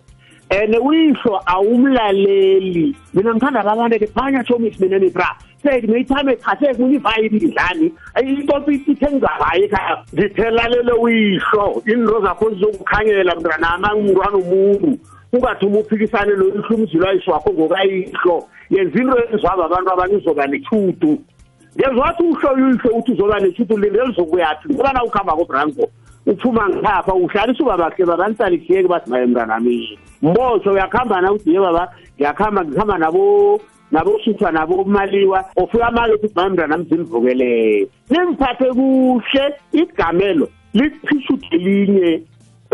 and 0.50 0.74
uyihlo 0.76 1.38
awumlaleli 1.46 2.96
mina 3.14 3.32
ngithanda 3.36 3.62
abantu 3.62 4.00
ke 4.02 4.08
phanya 4.10 4.42
shomisi 4.44 4.82
mina 4.82 4.98
nibra 5.00 5.30
sengiyithame 5.64 6.36
khathe 6.44 6.72
kungivayibi 6.78 7.38
idlani 7.46 7.88
intombi 8.32 8.74
ithe 8.92 9.08
ngizahayi 9.12 9.64
ekhaya 9.68 9.96
ngithelalele 10.16 10.94
uyihlo 11.04 11.68
into 11.92 12.16
zakho 12.26 12.46
zizokukhanyela 12.54 13.32
mntwanami 13.38 13.86
angimntwana 13.92 14.36
umuntu 14.44 14.90
ungathuma 15.34 15.78
uphikisane 15.80 16.32
loluhle 16.40 16.76
umzilwayiso 16.76 17.32
wakho 17.32 17.50
ngokayihlo 17.54 18.36
yenza 18.74 19.00
into 19.02 19.18
ezwaba 19.36 19.64
abantu 19.68 19.90
abanye 19.94 20.16
uzoba 20.20 20.44
nethudu 20.52 21.14
ngeza 21.78 22.02
wathi 22.04 22.24
uhloye 22.24 22.62
uyihlo 22.66 22.92
uthi 23.00 23.12
uzoba 23.12 23.36
nethudu 23.44 23.74
linde 23.82 24.00
lizokuyaphi 24.08 24.66
ngoba 24.74 24.92
na 24.94 25.02
ukuhamba 25.04 25.34
kobranko 25.40 25.84
uphuma 26.26 26.62
ngikhapha 26.70 27.14
uhlalisa 27.24 27.62
ubaba 27.64 27.86
kuhle 27.92 28.06
baba 28.06 28.26
nisalihleki 28.30 28.88
bathi 28.88 29.08
maye 29.10 29.26
mntanami 29.26 30.00
mboso 30.22 30.72
uyakuhamba 30.72 31.22
na 31.22 31.30
uthi 31.36 31.54
ye 31.54 31.60
baba 31.60 31.84
ngiyakuhamba 32.18 32.62
ngihamba 32.66 32.96
nabo 33.04 33.24
naboshithwa 33.92 34.52
nabomaliwa 34.52 35.46
ofika 35.58 35.92
mali 35.92 36.14
ukuthi 36.14 36.34
mamndana 36.36 36.78
mzimvukelele 36.78 37.88
ningiphathe 38.10 38.70
kuhle 38.74 39.44
igamelo 39.72 40.48
liphishuthe 40.74 41.58
linye 41.58 42.22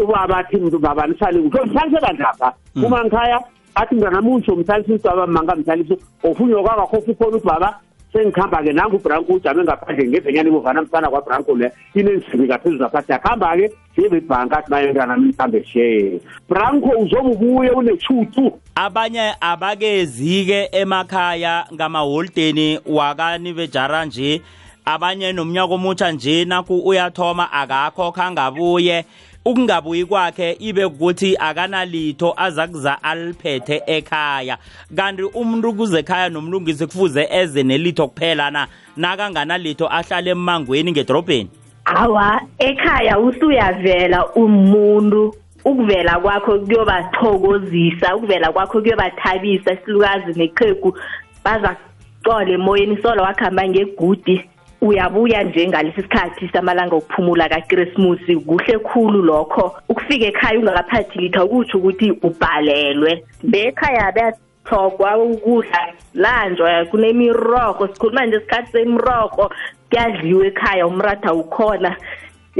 ubabathi 0.03 0.57
mntu 0.59 0.79
babalisale 0.79 1.39
kusho 1.49 1.65
mthalise 1.65 1.99
bandlapha 2.03 2.53
mm. 2.75 2.83
umankhaya 2.83 3.39
athi 3.75 3.95
mntana 3.95 4.21
mutsho 4.21 4.55
mthalisisa 4.55 5.13
ubaba 5.15 5.27
mangamthalisisa 5.31 6.03
ofunye 6.27 6.55
kwakakho 6.59 6.97
fukhona 7.01 7.37
ubaba 7.39 7.69
sengihamba-ke 8.15 8.71
nangubranko 8.71 9.33
ujame 9.35 9.63
ngaphandle 9.67 10.07
ngevenyana 10.07 10.49
imuvana 10.49 10.81
msana 10.81 11.09
kwabranko 11.09 11.55
le 11.55 11.71
inenzibi 11.95 12.47
ngaphezulu 12.47 12.79
zaphathi 12.79 13.11
yakuhamba-ke 13.11 13.71
siyebebhanka 13.95 14.57
athi 14.57 14.71
mayengana 14.71 15.17
mhlambe 15.17 15.63
sheye 15.63 16.19
branko 16.49 16.89
uzobubuye 16.99 17.71
unethuthu 17.71 18.59
abanye 18.75 19.33
abakezike 19.41 20.69
emakhaya 20.71 21.65
ngamaholideni 21.73 22.79
wakanivejara 22.85 24.05
nje 24.05 24.41
abanye 24.85 25.33
nomnyaka 25.33 25.73
omutsha 25.73 26.11
nje 26.11 26.45
naku 26.45 26.75
uyathoma 26.85 27.51
akakho 27.51 28.11
khangabuye 28.11 29.05
ukungabuyi 29.45 30.05
kwakhe 30.05 30.51
ibe 30.59 30.83
ukuthi 30.89 31.35
akanalitho 31.47 32.33
aza 32.45 32.67
kuza 32.67 32.93
aliphethe 33.07 33.77
ekhaya 33.97 34.57
kanti 34.97 35.23
umuntu 35.41 35.67
kuze 35.77 35.99
ekhaya 36.01 36.29
nomlungisi 36.29 36.83
kufuze 36.85 37.21
eze 37.39 37.63
nelitho 37.63 38.07
kuphela 38.07 38.51
na 38.51 38.67
nakanganalitho 38.97 39.85
ahlale 39.87 40.31
emangweni 40.31 40.91
ngedorobheni 40.91 41.49
awa 41.85 42.41
ekhaya 42.59 43.19
usuyavela 43.19 44.27
umuntu 44.33 45.21
ukuvela 45.65 46.19
kwakho 46.19 46.53
kuyobathokozisa 46.59 48.15
ukuvela 48.17 48.51
kwakho 48.51 48.81
kuyobathabisa 48.81 49.75
silukazi 49.85 50.33
neqhegu 50.39 50.97
baza 51.43 51.75
kucola 51.77 52.49
emoyeni 52.49 52.97
solo 53.01 53.21
wakuhamba 53.23 53.63
ngegudi 53.69 54.41
uyabuya 54.85 55.43
nje 55.43 55.61
ngalesi 55.69 56.01
sikhathi 56.01 56.45
samalanga 56.53 56.95
okuphumula 56.99 57.45
kaChristmas 57.53 58.19
kuhle 58.47 58.75
khulu 58.87 59.19
lokho 59.29 59.65
ukufika 59.89 60.25
ekhaya 60.31 60.57
ungakaphathi 60.61 61.15
litha 61.21 61.41
ukuthi 61.45 61.75
ukuthi 61.77 62.07
ubhalelwe 62.27 63.11
bekhaya 63.51 64.05
beyathogwa 64.15 65.09
ukudla 65.31 65.81
lanjwa 66.23 66.69
kunemiroko 66.89 67.83
sikhuluma 67.91 68.21
nje 68.25 68.37
isikhathi 68.37 68.71
semiroko 68.73 69.43
kuyadliwa 69.89 70.43
ekhaya 70.51 70.83
umratha 70.91 71.29
ukhona 71.41 71.91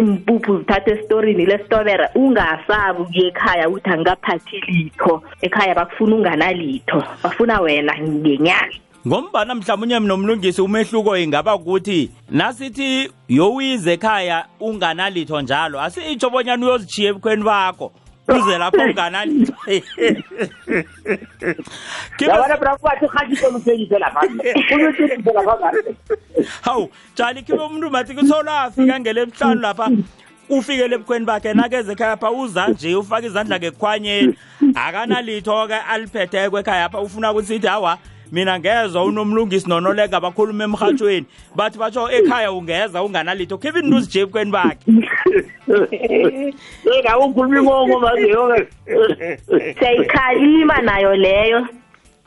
impuphu 0.01 0.51
zithatha 0.60 0.89
esitorini 0.94 1.44
lesitobera 1.51 2.05
ungasabi 2.22 3.00
ukuya 3.03 3.27
ekhaya 3.34 3.65
ukuthi 3.70 3.89
angikaphathi 3.94 4.58
litho 4.67 5.13
ekhaya 5.46 5.74
bakufuna 5.77 6.13
unganalitho 6.20 7.00
bafuna 7.24 7.55
wena 7.65 7.94
ngenyanga 8.01 8.74
ngombana 9.08 9.56
mhlawumnye 9.56 10.00
nomlungisi 10.00 10.62
umehluko 10.62 11.18
ingaba 11.18 11.56
ukuthi 11.56 12.12
nasithi 12.30 13.10
yowize 13.30 13.94
ekhaya 13.94 14.46
unganalitho 14.60 15.42
njalo 15.42 15.78
asitsho 15.86 16.30
bonyana 16.34 16.66
uyozijhiya 16.66 17.10
ebukhweni 17.10 17.44
bakho 17.46 17.88
uze 18.28 18.58
lapho 18.58 18.78
unganalitho 18.82 19.54
hawu 26.66 26.90
jali 27.16 27.42
khibe 27.44 27.64
umuntu 27.64 27.90
mathi 27.90 28.14
kutholafika 28.14 29.00
ngelemhlanu 29.00 29.62
lapha 29.62 29.88
ufikele 30.50 30.96
ebukhweni 30.96 31.26
bakhe 31.26 31.54
nakeze 31.54 31.92
ekhaya 31.94 32.18
pha 32.18 32.32
uza 32.32 32.68
nje 32.68 32.96
ufake 32.96 33.28
izandla 33.28 33.60
ngekhwanyeni 33.60 34.34
akanalitho-ke 34.76 35.76
aliphethe 35.94 36.50
kwekhaya 36.50 36.90
pha 36.90 37.00
ufuna 37.00 37.32
ukuthi 37.32 37.56
ithi 37.56 37.68
hawa 37.68 37.98
mina 38.32 38.60
ngezwa 38.60 39.03
unomlungisi 39.03 39.70
nonoleka 39.70 40.20
bakhuluma 40.22 40.63
emhathweni 40.63 41.25
bathi 41.55 41.77
batsho 41.77 42.03
ekhaya 42.17 42.51
ungeza 42.51 43.03
unganalitho 43.03 43.58
khipha 43.58 43.79
into 43.79 43.98
uzijebukweni 43.98 44.51
bakhe 44.55 44.77
ngawo 47.03 47.24
ukhuluma 47.27 47.60
inkongo 47.60 47.98
manje 48.03 48.27
yonke 48.36 48.62
siyayikhalima 49.77 50.75
nayo 50.88 51.15
leyo 51.15 51.62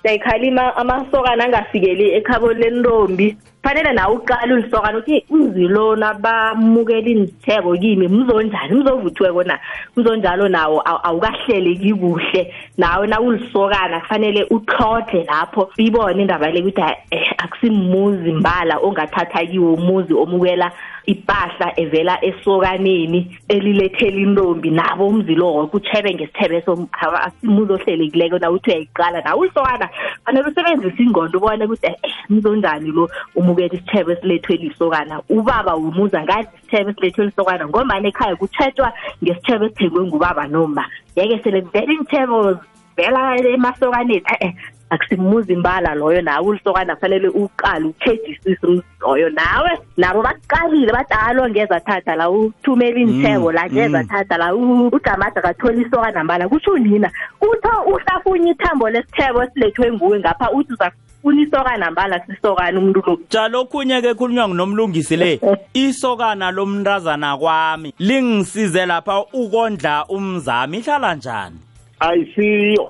siyayikhalima 0.03 0.65
amasokana 0.77 1.45
angafikeli 1.45 2.15
ekhaboni 2.19 2.61
lenirombi 2.61 3.37
fanele 3.63 3.93
nawe 3.93 4.15
uqala 4.17 4.55
ulisokana 4.55 4.99
ukuthi 4.99 5.25
uzilona 5.31 6.15
bamukela 6.15 7.09
inditheko 7.13 7.77
kimi 7.83 8.07
mzonjani 8.09 8.75
mzovuthiweko 8.79 9.43
na 9.43 9.59
mzonjalo 9.97 10.49
nawo 10.49 10.79
awukahleleki 10.89 11.95
kuhle 11.95 12.55
nawe 12.79 13.07
na 13.07 13.21
ulisokana 13.21 14.01
kufanele 14.01 14.45
uxhodle 14.51 15.25
lapho 15.27 15.71
ibone 15.77 16.23
indaba 16.23 16.47
le 16.51 16.63
kuthi 16.63 16.81
um 16.81 17.35
akusimuzi 17.39 18.33
mbala 18.33 18.79
ongathatha 18.79 19.47
kiwo 19.47 19.75
umuzi 19.75 20.15
omukela 20.15 20.73
ipahla 21.13 21.69
evela 21.77 22.19
esokaneni 22.25 23.37
elilethela 23.51 24.19
intombi 24.25 24.71
nabo 24.71 25.07
umzilo 25.07 25.55
wonke 25.55 25.77
uthebe 25.77 26.11
ngesithebe 26.15 26.61
somulo 26.67 27.75
ohlelekileko 27.75 28.37
na 28.39 28.51
uthi 28.53 28.71
uyayiqala 28.71 29.21
nawe 29.25 29.41
ulisokana 29.41 29.89
fanele 30.25 30.49
usebenzise 30.53 31.01
ingondo 31.03 31.39
ubone 31.39 31.65
ukuthi 31.65 31.87
eh, 31.89 31.97
eh, 32.05 32.13
mzonjani 32.31 32.93
lo 32.93 33.09
umukela 33.35 33.73
isithebe 33.73 34.13
esilethwe 34.13 34.57
lisokana 34.57 35.23
ubaba 35.33 35.77
umuza 35.81 36.21
ngazi 36.23 36.49
isithebe 36.61 36.91
esilethwe 36.93 37.25
lisokana 37.25 37.65
ngombani 37.69 38.09
ekhaya 38.13 38.37
kutshethwa 38.37 38.93
ngesithebe 39.25 39.65
esithengwe 39.67 40.03
ngubaba 40.07 40.45
noma 40.47 40.85
yeke 41.17 41.41
sele 41.43 41.61
vele 41.73 41.93
iinthebo 41.97 42.61
vela 42.97 43.21
emasokaneni 43.57 44.21
e-e 44.29 44.45
eh, 44.47 44.53
akusimuzi 44.91 45.57
mbala 45.57 45.95
loyo 45.95 46.21
nawe 46.23 46.47
ulisokana 46.49 46.95
kufanele 46.95 47.29
uqale 47.29 47.85
uthejisise 47.87 48.67
loyo 49.01 49.31
nawe 49.31 49.79
nabo 49.97 50.23
baqalile 50.23 50.93
bathi 50.93 51.15
alo 51.27 51.45
ah, 51.45 51.49
ngeza 51.49 51.81
thatha 51.81 52.17
la 52.17 52.31
uthumela 52.31 53.01
intshebo 53.01 53.53
la 53.53 53.69
mm, 53.69 53.73
ngeza 53.75 54.03
mm. 54.03 54.09
thatha 54.09 54.37
la 54.39 54.55
ujamada 54.55 55.41
kathola 55.43 55.81
isokana 55.83 56.25
mbala 56.25 56.49
kutsho 56.49 56.71
unina 56.73 57.11
kutho 57.39 57.71
uhlafunye 57.87 58.51
ithambo 58.51 58.91
lesithebo 58.91 59.43
esilethwe 59.43 59.93
nguwe 59.93 60.19
ngapha 60.21 60.51
uthi 60.53 60.73
uzafuna 60.73 61.43
isokana 61.43 61.91
mbala 61.91 62.21
sisokana 62.27 62.79
umuntu 62.79 63.03
lo 63.07 63.19
jalokhunye 63.31 64.01
ke 64.03 64.15
khulunywa 64.15 64.49
nginomlungisi 64.49 65.17
le 65.17 65.41
isokana 65.75 66.51
lomntazana 66.51 67.37
kwami 67.37 67.95
lingisize 67.99 68.87
lapha 68.87 69.21
ukondla 69.33 70.07
umzami 70.09 70.79
ihlala 70.79 71.15
njani 71.15 71.59
ayisiyo 72.01 72.85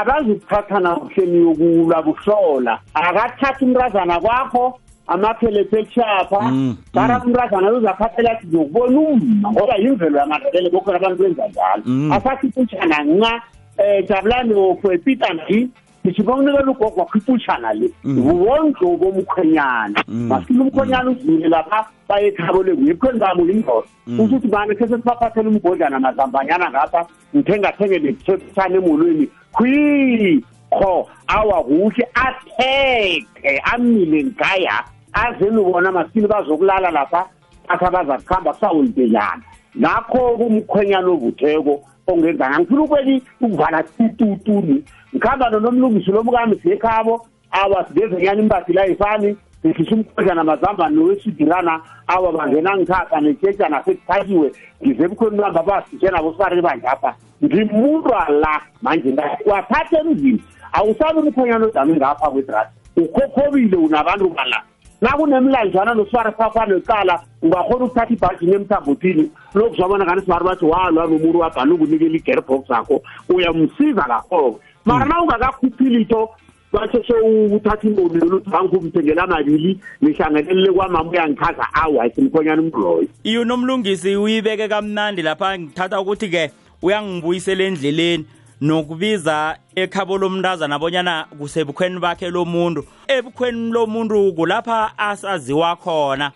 abazukuthatha 0.00 0.78
namhleni 0.80 1.38
yokulwa 1.46 2.02
kuhlola 2.02 2.78
akathatha 3.00 3.64
umrazana 3.66 4.16
kwakho 4.20 4.64
amaphelephe 5.06 5.76
echapha 5.82 6.30
bara 6.30 6.50
mm, 6.50 6.76
mm. 6.94 7.22
umrazana 7.26 7.72
uzaphathela 7.72 8.30
athi 8.32 8.46
nokubona 8.50 8.98
umma 9.00 9.50
ngoba 9.52 9.74
yimvelo 9.82 10.16
yamadebele 10.18 10.68
bokhona 10.74 10.96
abantu 10.98 11.18
benza 11.22 11.44
njalo 11.48 11.82
mm. 11.86 12.12
asathi 12.12 12.46
kutshana 12.54 12.98
nca 13.04 13.32
um 13.34 13.40
eh, 13.78 13.98
jabulani 14.08 14.54
ofwepitani 14.54 15.70
ngicibonela 16.06 16.60
lugogo 16.62 17.00
wakhipushana 17.00 17.72
le 17.74 17.90
mm. 18.04 18.26
wonke 18.26 18.84
obomkhwenyana 18.84 20.04
masilo 20.08 20.58
mm. 20.58 20.60
umkhwenyana 20.60 21.10
mm. 21.10 21.16
uzile 21.16 21.48
lapha 21.48 21.86
baye 22.08 22.30
thabole 22.30 22.72
ngikhona 22.76 23.18
bami 23.18 23.52
indoda 23.52 23.86
ukuthi 24.18 24.48
bani 24.48 24.76
kese 24.76 24.96
sibaphathele 24.96 25.48
umgodlana 25.48 26.00
mazambanyana 26.00 26.70
ngapha 26.70 27.06
ngithenga 27.36 27.72
thenge 27.72 27.98
nethethane 27.98 28.76
emolweni 28.76 29.28
khwi 29.54 30.42
kho 30.70 31.08
awa 31.26 31.62
kuhle 31.64 32.08
athethe 32.14 33.62
amile 33.72 34.24
ngaya 34.24 34.84
azelubona 35.12 35.92
masilo 35.92 36.28
bazokulala 36.28 36.90
lapha 36.90 37.26
athi 37.68 37.84
abazakuhamba 37.84 38.52
kusawulipelana 38.52 39.42
ngakho 39.78 40.36
kumkhwenyana 40.38 41.08
ovutheko 41.08 41.80
ongenzana 42.06 42.58
ngifuna 42.58 42.82
ukweli 42.82 43.22
ukuvala 43.40 43.82
tututuni 43.82 44.84
ngihamba 45.16 45.50
nonomlungisi 45.50 46.10
lomkami 46.12 46.56
siyekhabo 46.62 47.26
awa 47.52 47.88
sigezenyana 47.88 48.40
imbasi 48.42 48.72
layifani 48.72 49.36
sihlisha 49.62 49.94
umkhwedla 49.94 50.34
namazambane 50.34 50.96
nowesudirana 50.96 51.80
awa 52.06 52.32
bangena 52.32 52.76
ngithatha 52.76 53.20
neshesha 53.20 53.68
nasekuthakiwe 53.68 54.52
ngize 54.82 55.08
bukhweni 55.08 55.36
lwamba 55.36 55.60
abasishenabo 55.60 56.32
sibarele 56.32 56.62
banjapha 56.62 57.14
ngimulwa 57.44 58.28
la 58.28 58.60
manje 58.82 59.14
wathatha 59.46 59.98
emzini 60.00 60.42
awusabi 60.72 61.18
umkhwenyana 61.18 61.66
odame 61.66 61.96
ngapha 61.96 62.30
kwedrasi 62.30 62.70
ukhokhobile 62.96 63.76
unabantu 63.76 64.28
balapa 64.28 64.66
nakunemilanjana 65.02 65.94
nosibarefafana 65.94 66.74
necala 66.74 67.22
ungakhona 67.42 67.84
ukuthatha 67.84 68.12
ibhajini 68.14 68.54
emthambothini 68.54 69.30
lokuzwa 69.54 69.86
abona 69.86 70.04
kani 70.06 70.20
sibari 70.20 70.44
bathi 70.44 70.64
walwa 70.64 71.06
nomuntu 71.06 71.38
wadala 71.38 71.74
ukunikela 71.74 72.16
igerbox 72.16 72.68
zakho 72.68 73.02
uyamsiza 73.28 74.02
kakhona 74.02 74.54
mara 74.84 75.04
na 75.06 75.22
ungakakhuphi 75.22 75.84
litho 75.84 76.28
batho 76.72 77.04
sewuthatha 77.04 77.88
imboni 77.88 78.18
lolo 78.20 78.36
uthi 78.36 78.56
angumthengela 78.56 79.26
mabili 79.26 79.80
nihlangenelele 80.02 80.72
kwamama 80.72 81.10
uyangikhaza 81.10 81.66
awa 81.72 82.10
simkhonyana 82.10 82.62
umloyo 82.62 83.04
iyo 83.24 83.44
nomlungisi 83.44 84.16
uyibeke 84.16 84.68
kamnandi 84.68 85.22
lapha 85.22 85.58
ngithatha 85.58 86.00
ukuthi-ke 86.00 86.50
uyangibuyisela 86.82 87.64
endleleni 87.64 88.24
nokubiza 88.66 89.56
ekhabo 89.74 90.14
lomntazana 90.22 90.74
abonyana 90.78 91.14
kusebukhweni 91.38 91.98
bakhe 91.98 92.30
lomuntu 92.30 92.82
ebukhweni 93.14 93.72
lomuntu 93.74 94.14
kulapha 94.38 94.94
asaziwa 94.98 95.70
khona 95.76 96.30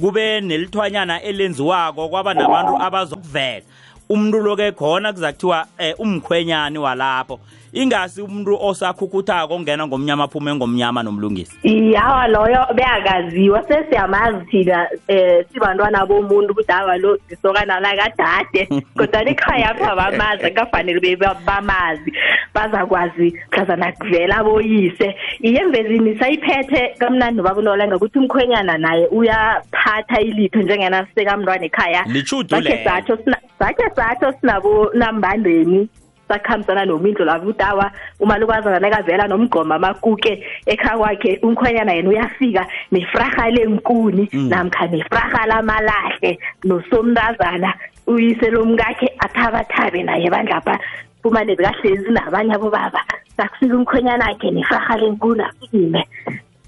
kube 0.00 0.40
nelithwanyana 0.40 1.14
elenziwako 1.22 2.08
kwaba 2.08 2.34
nabantu 2.36 2.74
abazokuvela 2.86 3.64
umntu 4.12 4.36
lo-ke 4.44 4.68
khona 4.76 5.08
kuza 5.16 5.32
kuthiwa 5.32 5.58
um 5.62 5.86
eh, 5.86 5.94
umkhwenyani 5.98 6.78
walapho 6.78 7.40
ingasi 7.72 8.22
umuntu 8.22 8.56
osakhukuthako 8.60 9.54
ongena 9.54 9.86
ngomnyama 9.86 10.24
aphume 10.24 10.50
ngomnyama 10.54 11.00
nomlungisi 11.02 11.54
iyawa 11.62 12.26
loyo 12.28 12.62
beyakaziwa 12.74 13.60
sesiyamazi 13.68 14.42
thina 14.50 14.88
um 15.08 15.44
sibantwana 15.54 16.02
bomuntu 16.06 16.54
kudaba 16.54 16.96
lo 16.98 17.16
sisokana 17.28 17.80
lakadade 17.80 18.66
kodwana 18.98 19.30
ikhaya 19.30 19.70
apho 19.70 19.84
abamazi 19.86 20.44
akukafanele 20.46 21.00
bebamazi 21.00 22.10
bazakwazi 22.54 23.26
mhlazana 23.52 23.92
kuvela 23.92 24.42
boyise 24.44 25.14
iye 25.42 25.62
mvelini 25.64 26.18
sayiphethe 26.18 26.94
kamnandi 26.98 27.42
babunola 27.42 27.86
ngokuthi 27.86 28.18
umkhwenyana 28.18 28.78
naye 28.78 29.06
uyaphatha 29.06 30.20
ilitho 30.20 30.58
njengena 30.58 31.06
sekamntwana 31.14 31.64
ekhaya 31.70 32.02
sakhe 32.50 32.82
satsho 32.84 33.14
sakhe 33.58 33.86
satsho 33.94 34.32
sinabonambandeni 34.40 35.88
sakhambisana 36.30 36.84
nomindlo 36.84 37.24
labo 37.24 37.50
utawa 37.50 37.90
umalukazana 38.20 38.78
nakavela 38.78 39.26
nomgqoma 39.26 39.74
amakuke 39.74 40.32
ekha 40.66 40.94
kwakhe 40.98 41.38
umkhwenyana 41.42 41.92
yena 41.98 42.08
uyafika 42.10 42.62
nefraha 42.94 43.50
lenkuni 43.50 44.28
mm. 44.32 44.48
namkha 44.48 44.86
nefraha 44.86 45.42
lamalahle 45.50 46.38
nosomntazana 46.64 47.74
uyise 48.06 48.50
lomkakhe 48.50 49.08
athabathabe 49.18 50.02
naye 50.02 50.30
bandlapha 50.30 50.78
fumane 51.22 51.56
bekahlezi 51.58 52.10
nabanye 52.14 52.54
abobaba 52.54 53.02
sakufika 53.36 53.74
umkhwenyana 53.76 54.24
akhe 54.30 54.50
nefraha 54.50 54.96
lenkuni 54.98 55.42
afime 55.42 56.02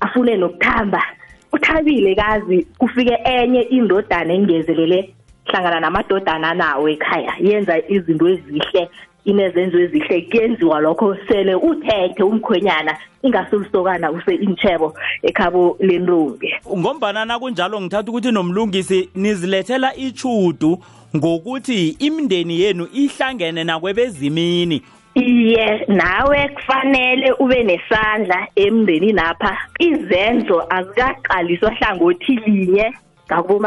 afune 0.00 0.36
nokuthamba 0.36 1.02
uthabile 1.52 2.14
kazi 2.14 2.66
kufike 2.78 3.14
enye 3.24 3.62
indodana 3.62 4.32
engezelele 4.34 5.14
hlangana 5.44 5.80
namadodana 5.80 6.54
nawo 6.54 6.88
ekhaya 6.88 7.34
yenza 7.40 7.78
izinto 7.88 8.28
ezihle 8.28 8.88
inezenzo 9.24 9.78
ezihle 9.80 10.20
kuyenziwa 10.20 10.80
lokho 10.80 11.16
sele 11.28 11.54
uthethe 11.54 12.22
umkhwenyana 12.22 12.96
ingasolusokana 13.22 14.10
use 14.10 14.34
intshebo 14.34 14.94
ekhabo 15.22 15.76
lentombi 15.80 16.52
ngombanana 16.78 17.38
kunjalo 17.38 17.80
ngithatha 17.80 18.10
ukuthi 18.10 18.32
nomlungisi 18.32 19.08
nizilethela 19.14 19.94
ichudu 19.96 20.78
ngokuthi 21.16 21.88
imindeni 21.98 22.60
yenu 22.60 22.88
ihlangene 22.92 23.64
nakwebezimini 23.64 24.82
iye 25.14 25.84
nawe 25.88 26.48
kufanele 26.48 27.32
ube 27.32 27.62
nesandla 27.64 28.46
emndenini 28.56 29.20
apha 29.20 29.58
izenzo 29.78 30.64
azikaqaliswa 30.70 31.70
hlangothi 31.70 32.34
linye 32.36 32.92
akubo 33.36 33.58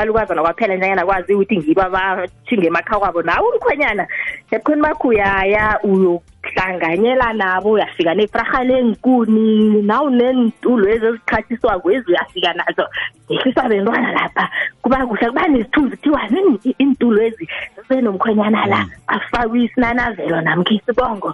kwaphela 0.44 0.76
njengana 0.78 1.02
akwazi 1.04 1.34
ukuthi 1.34 1.58
ngiba 1.58 1.86
abathinga 1.90 2.68
emakha 2.70 2.96
kwabo 3.02 3.20
nawe 3.28 3.42
umkhwenyana 3.50 4.04
ebukhweni 4.52 4.82
bakho 4.86 5.06
uyaya 5.12 5.66
uyokuhlanganyela 5.90 7.28
nabo 7.42 7.70
uyafika 7.76 8.12
nefraha 8.18 8.60
enkuni 8.80 9.48
nawu 9.90 10.08
nentulo 10.18 10.84
ezi 10.94 11.06
ezichathiswako 11.10 11.88
ezi 11.96 12.08
uyafika 12.12 12.50
nazo 12.60 12.86
yehliswa 13.32 13.64
bentwana 13.72 14.10
lapha 14.18 14.46
kuba 14.82 14.98
kuhle 15.10 15.28
kuba 15.34 15.44
nesithunzi 15.54 15.92
kuthiwani 15.96 16.40
iintulo 16.70 17.20
ezi 17.28 17.46
zisenomkhwenyana 17.88 18.62
la 18.68 18.80
mm. 18.86 18.90
afakwe 19.08 19.58
isinanavelo 19.66 20.38
namkhe 20.46 20.74
isibongo 20.78 21.34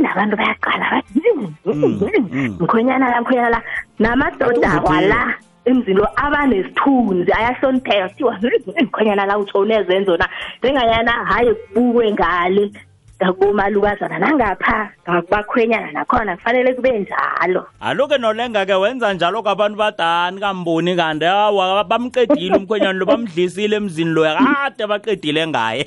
nabantu 0.00 0.36
bayaqala 0.36 0.86
bathi 0.92 1.28
mm, 1.36 1.54
mm. 1.64 2.56
mkhwenyana 2.60 3.08
la 3.10 3.18
mkhwenyana 3.20 3.48
la 3.50 3.62
namadoda 3.98 4.80
kwala 4.80 5.34
emzini 5.68 5.96
lo 6.00 6.06
abanesithunzi 6.24 7.30
ayahlonipheka 7.32 8.08
kuthiwa 8.08 8.32
izikhonyana 8.66 9.26
la 9.28 9.34
utshone 9.38 9.72
ezenzo 9.80 10.12
na 10.16 10.26
njengayana 10.62 11.12
hhayi 11.28 11.52
kubukwe 11.54 12.04
ngale 12.14 12.64
ngakubomalukazana 13.22 14.16
nangapha 14.18 14.78
ngakubakhwenyana 15.08 15.88
nakhona 15.92 16.32
kufanele 16.36 16.74
kube 16.74 16.90
njalo 16.98 17.60
aloke 17.80 18.16
nolenga-ke 18.18 18.74
wenza 18.74 19.12
njalo 19.14 19.42
kwabantu 19.42 19.76
badani 19.80 20.40
kamboni 20.40 20.96
kanti 20.96 21.24
awa 21.28 21.84
bamqedile 21.84 22.56
umkhwenyana 22.56 22.96
lo 22.98 23.04
bamdlisile 23.06 23.76
emzini 23.76 24.10
loya 24.16 24.36
kade 24.40 24.84
baqedile 24.88 25.42
ngaye 25.46 25.84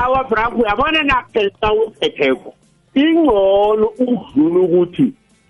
awa 0.00 0.24
bravo 0.24 0.58
yabona 0.66 1.00
nakudelisa 1.04 1.68
umthetheko 1.72 2.54
ingcono 3.00 3.86
ukudlula 4.00 4.58
ukuthi 4.64 5.06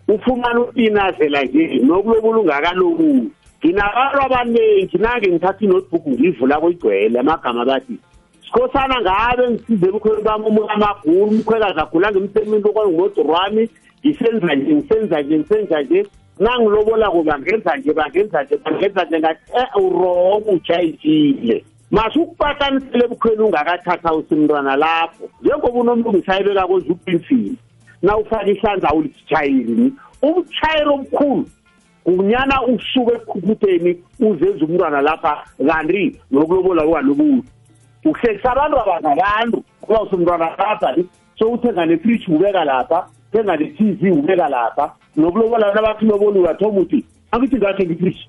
ufumana 0.09 0.61
upinazela 0.61 1.43
nje 1.43 1.67
nokulobula 1.83 2.39
ungakalobuli 2.41 3.29
nginabalwa 3.65 4.25
abaningi 4.27 4.99
nange 4.99 5.27
ngithatha 5.33 5.65
inotebook 5.65 6.05
ngiyivula 6.09 6.57
kuyigcwele 6.61 7.19
amagama 7.21 7.65
bathi 7.65 7.97
sikhosana 8.45 9.01
ngabe 9.01 9.51
ngisize 9.51 9.89
umkhweli 9.91 10.23
bami 10.23 10.45
umuntu 10.51 10.71
amagulu 10.77 11.25
umkhwekazi 11.33 11.81
agula 11.81 12.07
ngemsemini 12.13 12.65
okwangumoto 12.71 13.21
rwami 13.29 13.63
ngisenza 14.05 14.51
nje 14.55 14.71
ngisenza 14.77 15.17
nje 15.25 15.35
ngisenza 15.39 15.77
nje 15.83 15.99
nangilobolako 16.45 17.19
bangenza 17.29 17.73
nje 17.77 17.93
bangenza 17.99 18.39
nje 18.45 18.55
bangenza 18.65 19.01
nje 19.09 19.17
ngathi 19.21 19.43
e 19.47 19.61
eh, 19.61 19.69
urongo 19.85 20.51
ujayijile 20.57 21.57
masukupatanisele 21.91 23.05
ebukhweni 23.05 23.43
ungakathatha 23.43 24.11
usimntwana 24.21 24.77
lapho 24.77 25.25
njengoba 25.41 25.79
unomlungisa 25.81 26.31
ayibeka 26.33 26.67
kwenza 26.67 26.93
uqinisile 26.95 27.57
nawufaka 28.05 28.51
ihlandla 28.51 28.89
awulisitshayeli 28.89 29.93
ubushayeli 30.23 30.91
obukhulu 30.91 31.45
kunyana 32.05 32.57
usuke 32.73 33.13
ekukhupheni 33.17 33.93
uzenza 34.21 34.65
umntwana 34.65 35.01
lapha 35.01 35.33
kanti 35.69 36.03
nokulobola 36.31 36.83
kwalobulu 36.89 37.41
uhlekisa 38.05 38.49
abantu 38.53 38.77
abanabantu 38.81 39.57
kuba 39.81 40.03
usumntwana 40.03 40.49
kabhali 40.57 41.09
so 41.39 41.51
uthenga 41.53 41.87
nefriji 41.87 42.27
ubeka 42.33 42.65
lapha 42.65 43.09
thenga 43.33 43.57
ne-tv 43.57 44.01
ubeka 44.11 44.49
lapha 44.49 44.93
nokulobola 45.17 45.65
abantu 45.67 45.81
abathi 45.85 46.05
loboli 46.05 46.39
uyathoma 46.39 46.81
uthi 46.81 47.01
angithi 47.33 47.57
ngathenga 47.57 47.93
ifriji 47.95 48.29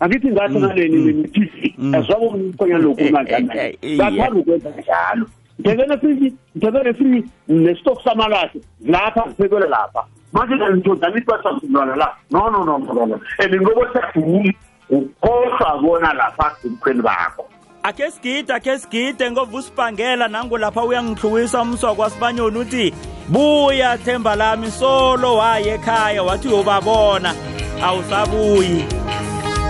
angithi 0.00 0.28
ngathenga 0.30 0.68
mm, 0.68 0.90
mm, 0.90 1.20
ne-tv 1.22 1.74
mm. 1.78 1.94
azwabo 1.94 2.26
umkhonyana 2.28 2.84
lokhuluma 2.84 3.20
eh, 3.30 3.32
eh, 3.32 3.76
eh, 3.82 3.94
njani 3.94 3.98
bathanda 3.98 4.40
ukwenza 4.40 4.70
njalo 4.70 5.26
ngingena 5.60 5.96
fridge 5.98 6.32
ngingena 6.56 6.92
fridge 6.94 7.28
nestock 7.50 7.98
samalahle 8.02 8.60
lapha 8.86 9.26
ngiphekela 9.26 9.66
lapha 9.66 10.02
manje 10.32 10.54
ngizodlala 10.54 11.18
ipasamzilwana 11.18 11.94
la 11.96 12.08
no 12.30 12.48
no 12.50 12.62
no 12.64 12.78
no 12.78 13.20
and 13.42 13.52
ngoba 13.54 13.84
sakubumi 13.92 14.54
ukhohlwa 14.90 15.70
kona 15.98 16.14
lapha 16.14 16.46
kupheli 16.62 17.02
bakho 17.02 17.42
akhe 17.82 18.10
sigide 18.10 18.52
akhe 18.54 18.78
sigide 18.78 19.30
ngovusibhangela 19.30 20.28
nangu 20.28 20.58
lapha 20.58 20.82
uyangihluwisa 20.84 21.62
umswa 21.62 21.94
kwasibanyoni 21.94 22.58
uthi 22.58 22.94
buya 23.28 23.98
themba 23.98 24.36
lami 24.36 24.70
solo 24.70 25.36
waye 25.36 25.74
ekhaya 25.74 26.22
wathi 26.22 26.48
uyobabona 26.48 27.34
awusabuyi 27.82 28.86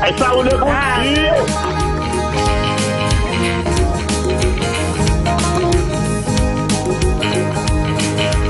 ayisawule 0.03 0.55
kuyiyo 0.59 1.88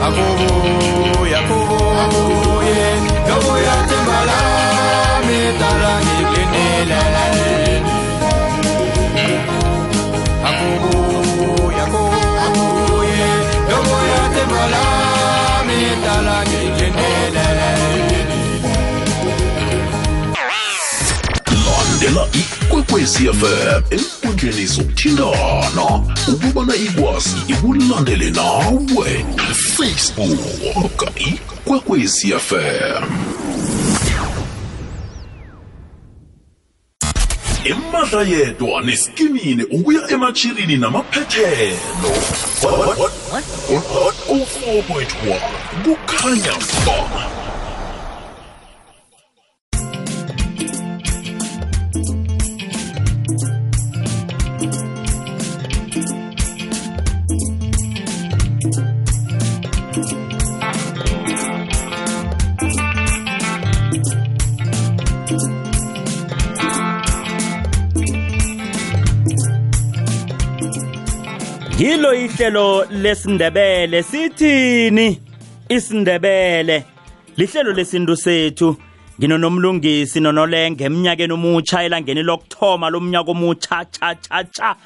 akuvuyakuvuye 0.07 2.81
ngavuya 3.25 3.75
tembalami 3.89 5.39
talangikinilela 5.61 7.18
kwekwezi 22.93 23.29
enkundleni 23.91 24.67
zokuthindana 24.67 25.85
ukubana 26.29 26.75
ikwazi 26.77 27.37
ikulandele 27.49 28.31
nawe 28.31 29.25
facebook 29.77 31.11
ikwekwezi 31.17 32.33
fm 32.33 33.05
yedwa 38.33 38.83
neskinini 38.83 39.65
ukuya 39.65 40.11
ematshirini 40.11 40.77
namaphethelo 40.77 42.13
ufo 44.29 44.95
kukhanya 45.85 46.53
ba 46.87 47.38
yilo 71.89 72.15
ihlelo 72.15 72.85
lesindebele 72.91 74.03
sithini 74.03 75.21
isindebele 75.69 76.85
lihlelo 77.37 77.73
lesintu 77.73 78.17
sethu 78.17 78.77
nginonomlungisi 79.21 80.21
nonolenge 80.21 80.85
eminyakeni 80.85 81.33
omutsha 81.37 81.83
elangeni 81.87 82.23
lokuthoma 82.23 82.87
lomnyaka 82.93 83.31
omutsha 83.35 83.79
cha 83.95 84.09
cha 84.25 84.45
cha 84.55 84.77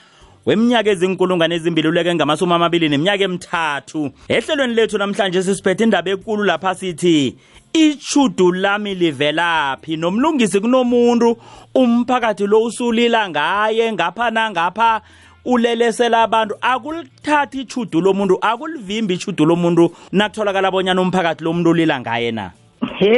weminyaka 0.47 0.91
ezinkulungwane 0.91 1.55
ezimbili 1.55 1.89
uleke 1.89 2.15
ngamasumi 2.15 2.53
amabili 2.55 2.89
neminyaka 2.89 3.25
emithathu 3.25 4.03
ehlelweni 4.35 4.75
lethu 4.75 4.99
namhlanje 4.99 5.43
sisiphethe 5.43 5.85
indaba 5.85 6.11
enkulu 6.11 6.45
lapha 6.45 6.75
sithi 6.75 7.37
ichudu 7.73 8.53
lami 8.53 8.95
livelaphi 8.95 9.97
nomlungisi 9.97 10.61
kunomuntu 10.61 11.29
umphakathi 11.75 12.47
lo 12.47 12.63
usulila 12.63 13.29
ngaye 13.31 13.93
ngapha 13.93 14.31
nangapha 14.31 15.03
ulelesela 15.45 16.19
abantu 16.23 16.55
akulithatha 16.63 17.59
ichudu 17.59 18.01
lomuntu 18.01 18.39
akulivimbi 18.41 19.15
ichudu 19.15 19.45
lomuntu 19.45 19.85
nakutholakala 20.13 20.71
bonyana 20.71 21.01
umphakathi 21.03 21.45
lomuntu 21.45 21.71
ulila 21.71 22.01
ngaye 22.01 22.31
na 22.33 22.51
he 22.99 23.17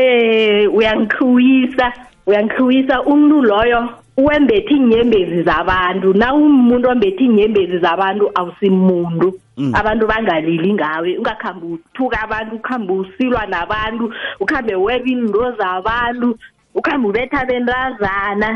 uyangikhuwisa 0.68 1.86
uyangikhuwisa 2.26 3.02
umuntu 3.02 3.42
loyo 3.42 3.80
wembethe 4.16 4.74
iinyembezi 4.76 5.42
zabantu 5.42 6.08
nawumuntu 6.14 6.86
ombethe 6.92 7.22
iinyembezi 7.26 7.76
zabantu 7.84 8.24
awusimuntu 8.34 9.26
mm. 9.58 9.74
abantu 9.74 10.04
bangalili 10.06 10.70
ngawe 10.74 11.10
ungakhambi 11.18 11.66
uthuka 11.76 12.16
abantu 12.24 12.52
ukhambe 12.56 12.92
usilwa 12.92 13.42
nabantu 13.46 14.04
ukhambe 14.40 14.74
weba 14.74 15.06
iinto 15.08 15.44
zabantu 15.60 16.28
ukhambe 16.74 17.04
ubetha 17.08 17.40
bentazana 17.44 18.50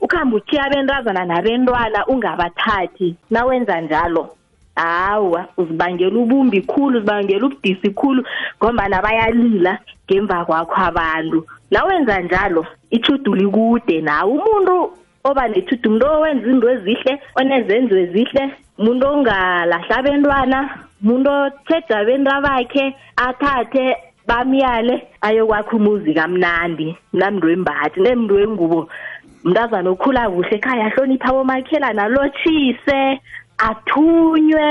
ukuhambe 0.00 0.36
uthiya 0.36 0.64
abentazana 0.66 1.24
nabentwana 1.24 2.06
ungabathathi 2.06 3.16
nawenza 3.30 3.80
njalo 3.80 4.28
hawa 4.76 5.46
uzibangela 5.56 6.18
ubumbi 6.18 6.60
khulu 6.62 6.96
uzibangela 6.96 7.46
ubudisi 7.46 7.90
khulu 7.92 8.24
ngombana 8.56 9.02
bayalila 9.04 9.72
ngemva 10.08 10.44
kwakho 10.46 10.76
abantu 10.88 11.38
nawenza 11.70 12.20
njalo 12.24 12.62
ithuduli 12.90 13.46
kude 13.52 14.00
nawe 14.00 14.32
umuntu 14.32 14.76
oba 15.24 15.44
nethudu 15.52 15.86
umuntu 15.88 16.04
owenza 16.16 16.46
into 16.50 16.66
ezihle 16.74 17.12
onezenzo 17.38 17.94
ezihle 18.04 18.42
umuntu 18.80 19.04
ongalahla 19.12 19.94
abentwana 20.00 20.58
umuntu 21.02 21.28
otheja 21.44 21.94
abenta 22.00 22.34
bakhe 22.46 22.84
athathe 23.28 23.84
bamyale 24.28 24.94
ayokwakha 25.26 25.72
umuzi 25.76 26.10
kamnandi 26.16 26.88
mnamntu 27.12 27.44
wembathi 27.50 27.98
nemntu 28.00 28.32
wengubo 28.38 28.80
mntazana 29.48 29.88
okhula 29.94 30.22
kuhle 30.32 30.52
ekhaya 30.56 30.84
ahloniphe 30.88 31.26
abomakhelana 31.30 32.02
alotshise 32.06 33.00
athunywe 33.68 34.68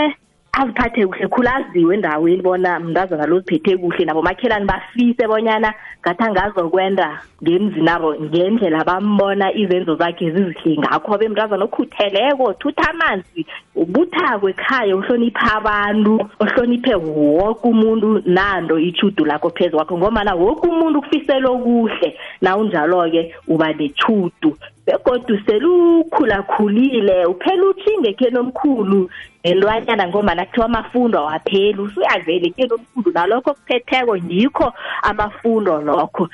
aziphathe 0.51 1.07
kuhle 1.07 1.27
khulu 1.27 1.49
aziwe 1.49 1.95
endaweni 1.95 2.41
bona 2.41 2.79
mntazana 2.79 3.25
lo 3.27 3.35
uziphethe 3.35 3.77
kuhle 3.77 4.05
nabo 4.05 4.21
makhelani 4.21 4.65
bafise 4.65 5.27
bonyana 5.27 5.73
ngathi 6.01 6.23
angazokwenda 6.23 7.21
ngemzinabo 7.43 8.15
ngendlela 8.15 8.83
bambona 8.83 9.53
izenzo 9.53 9.95
zakhe 9.95 10.31
zizihle 10.31 10.77
ngakho 10.79 11.17
be 11.17 11.29
mntazana 11.29 11.63
okhutheleko 11.65 12.53
thutha 12.59 12.89
amanzi 12.89 13.45
ubuthako 13.75 14.49
ekhaya 14.49 14.95
uhlonipha 14.95 15.47
abantu 15.59 16.13
ohloniphe 16.41 16.93
woke 16.95 17.61
umuntu 17.69 18.07
nando 18.25 18.79
ichudu 18.79 19.25
lakho 19.25 19.49
phezu 19.53 19.77
kwakho 19.77 19.97
ngomana 19.97 20.33
woke 20.35 20.65
umuntu 20.67 21.01
kufiselwe 21.01 21.57
kuhle 21.63 22.09
nawunjalo-ke 22.41 23.21
uba 23.47 23.69
nechudu 23.73 24.57
begodwa 24.89 25.37
selukhulakhulile 25.45 27.25
uphela 27.25 27.63
uthinge 27.69 28.13
khenomkhulu 28.17 29.09
nelwanyana 29.45 30.07
ngomana 30.07 30.45
kuthiwa 30.49 30.65
amafundo 30.65 31.17
awapheli 31.21 31.77
usuyavele 31.81 32.49
khenomkhulu 32.57 33.09
nalokho 33.13 33.53
kuphetheko 33.53 34.17
yikho 34.17 34.73
amafundo 35.05 35.81
lokho 35.81 36.25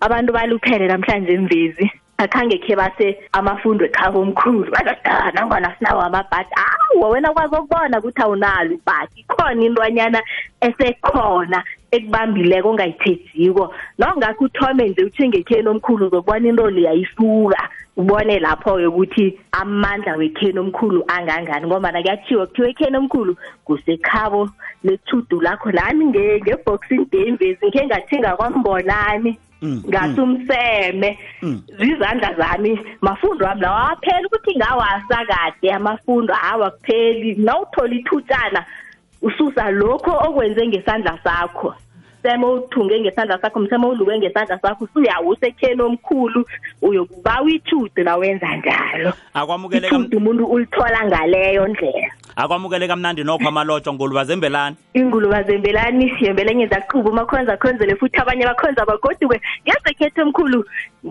abantu 0.00 0.32
baluphele 0.32 0.86
namhlanje 0.88 1.36
mvezi 1.38 1.90
akhange 2.18 2.58
khe 2.64 2.74
base 2.76 3.16
amafundo 3.32 3.84
ekhaba 3.84 4.18
omkhulu 4.18 4.72
bazadaa 4.72 5.30
nangona 5.36 5.74
sinawo 5.78 6.00
amabhadi 6.08 6.50
awa 6.98 7.08
wena 7.12 7.30
kwazi 7.36 7.54
okubona 7.54 7.98
ukuthi 8.00 8.22
awunalo 8.24 8.72
ibhadi 8.74 9.14
ikhona 9.20 9.64
intwanyana 9.64 10.20
esekhona 10.60 11.60
ekubambileko 11.92 12.68
ongayithejiko 12.72 13.74
nongakho 14.00 14.44
uthome 14.44 14.88
nje 14.88 15.04
uthingekheni 15.04 15.68
omkhulu 15.68 16.06
uzokubona 16.06 16.48
into 16.48 16.70
liyayisuka 16.70 17.68
ubone 17.98 18.38
lapho-ke 18.38 18.86
ukuthi 18.90 19.24
amandla 19.60 20.12
wekheni 20.22 20.58
omkhulu 20.62 21.02
angangani 21.10 21.66
ngobana 21.66 21.98
kuyatshiwo 22.02 22.44
kuthiwa 22.46 22.68
ekheni 22.70 22.96
omkhulu 23.02 23.32
kusekhabo 23.66 24.42
lethudu 24.86 25.36
lakho 25.42 25.68
nami 25.74 26.04
nge-boxing 26.14 27.04
day 27.12 27.26
mvezi 27.34 27.62
ngikhe 27.66 27.82
ngathinga 27.90 28.30
kwambonani 28.38 29.32
mm, 29.62 29.78
ngathi 29.90 30.20
mm. 30.20 30.22
umseme 30.30 31.10
mm. 31.42 31.58
zizandla 31.78 32.30
zami 32.38 32.72
mafundo 33.02 33.42
ami 33.50 33.60
lawa 33.66 33.90
aphela 33.98 34.26
ukuthi 34.30 34.52
ngawasa 34.58 35.16
kade 35.30 35.68
amafundo 35.74 36.34
awakupheli 36.42 37.34
nawuthola 37.42 37.92
ithutshana 37.98 38.60
ususa 39.26 39.70
lokho 39.74 40.12
okwenze 40.26 40.62
ngesandla 40.70 41.18
sakho 41.24 41.74
semowuthunge 42.22 43.00
ngesandla 43.00 43.38
sakho 43.42 43.60
msemowuluke 43.60 44.18
ngesandla 44.18 44.58
sakho 44.58 44.84
usuyawusekheni 44.84 45.82
omkhulu 45.82 46.44
uyokubawa 46.82 47.50
ithudu 47.50 48.02
la 48.02 48.16
wenza 48.16 48.56
njalo 48.56 49.12
akwamukeleka 49.34 49.96
umuntu 50.16 50.44
ulithola 50.46 51.06
ngaleyo 51.06 51.68
ndlela 51.68 52.08
akwamukeleka 52.36 52.96
mnandi 52.96 53.24
nokho 53.24 53.48
amalotshwa 53.48 53.92
nguluba 53.94 54.24
zembelani 54.24 54.76
inguluba 54.94 55.42
zembelani 55.42 56.12
yembelenye 56.20 56.66
zaqhuba 56.66 57.10
umakhonza 57.10 57.52
akhonzele 57.54 57.96
futhi 57.96 58.18
abanye 58.20 58.44
bakhonza 58.46 58.84
bagoduke 58.86 59.40
ngezekhetho 59.68 60.22
omkhulu 60.22 60.64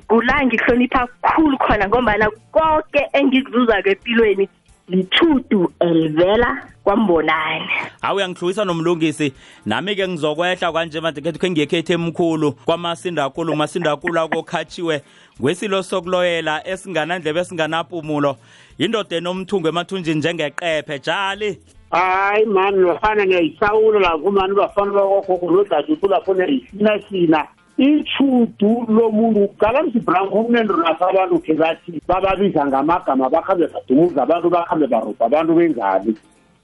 kula 0.08 0.46
ngihlonipha 0.46 1.08
kukhulu 1.08 1.56
khona 1.58 1.88
ngombana 1.88 2.28
konke 2.52 3.02
engikuzuza-ke 3.14 3.90
empilweni 3.96 4.46
lithudu 4.88 5.72
elivela 5.80 6.68
kwambonani 6.84 7.66
hawu 8.02 8.18
uyangihlukisa 8.18 8.66
nomlungisi 8.66 9.34
nami-ke 9.66 10.08
ngizokwehla 10.08 10.72
kwanje 10.72 11.00
manje 11.02 11.22
khethu 11.22 11.40
khe 11.40 11.50
ngiyekhethe 11.50 11.94
emkhulu 11.94 12.52
kwamasindakulu 12.52 13.54
umasindakulu 13.54 14.20
akokhatshiwe 14.20 15.02
ngesilo 15.44 15.84
sokuloyela 15.84 16.64
esinganandlebe 16.68 17.40
esinganapumulo 17.42 18.38
yindoda 18.80 19.16
enomthungo 19.18 19.68
emathunjini 19.70 20.20
njengeqephe 20.20 21.00
jali 21.00 21.60
hayi 21.92 22.46
mani 22.46 22.78
lofana 22.78 23.26
neyisawulo 23.26 24.00
lapho 24.00 24.32
mani 24.32 24.56
bafana 24.56 24.92
bakwakho 24.92 25.38
kunodadukhu 25.38 26.08
lapho 26.08 26.34
neyisina 26.34 27.00
sina 27.10 27.46
ichudu 27.78 28.86
lomuntu 28.88 29.48
galamsi 29.60 30.00
brown 30.00 30.30
umnendo 30.34 30.74
lapho 30.82 31.04
abantu 31.10 31.38
khe 31.46 31.54
bathi 31.62 32.02
bababiza 32.10 32.62
ngamagama 32.66 33.30
bakhambe 33.30 33.66
badumuza 33.70 34.20
abantu 34.26 34.48
bakhambe 34.50 34.86
barubha 34.90 35.26
abantu 35.30 35.52
bengani 35.58 36.12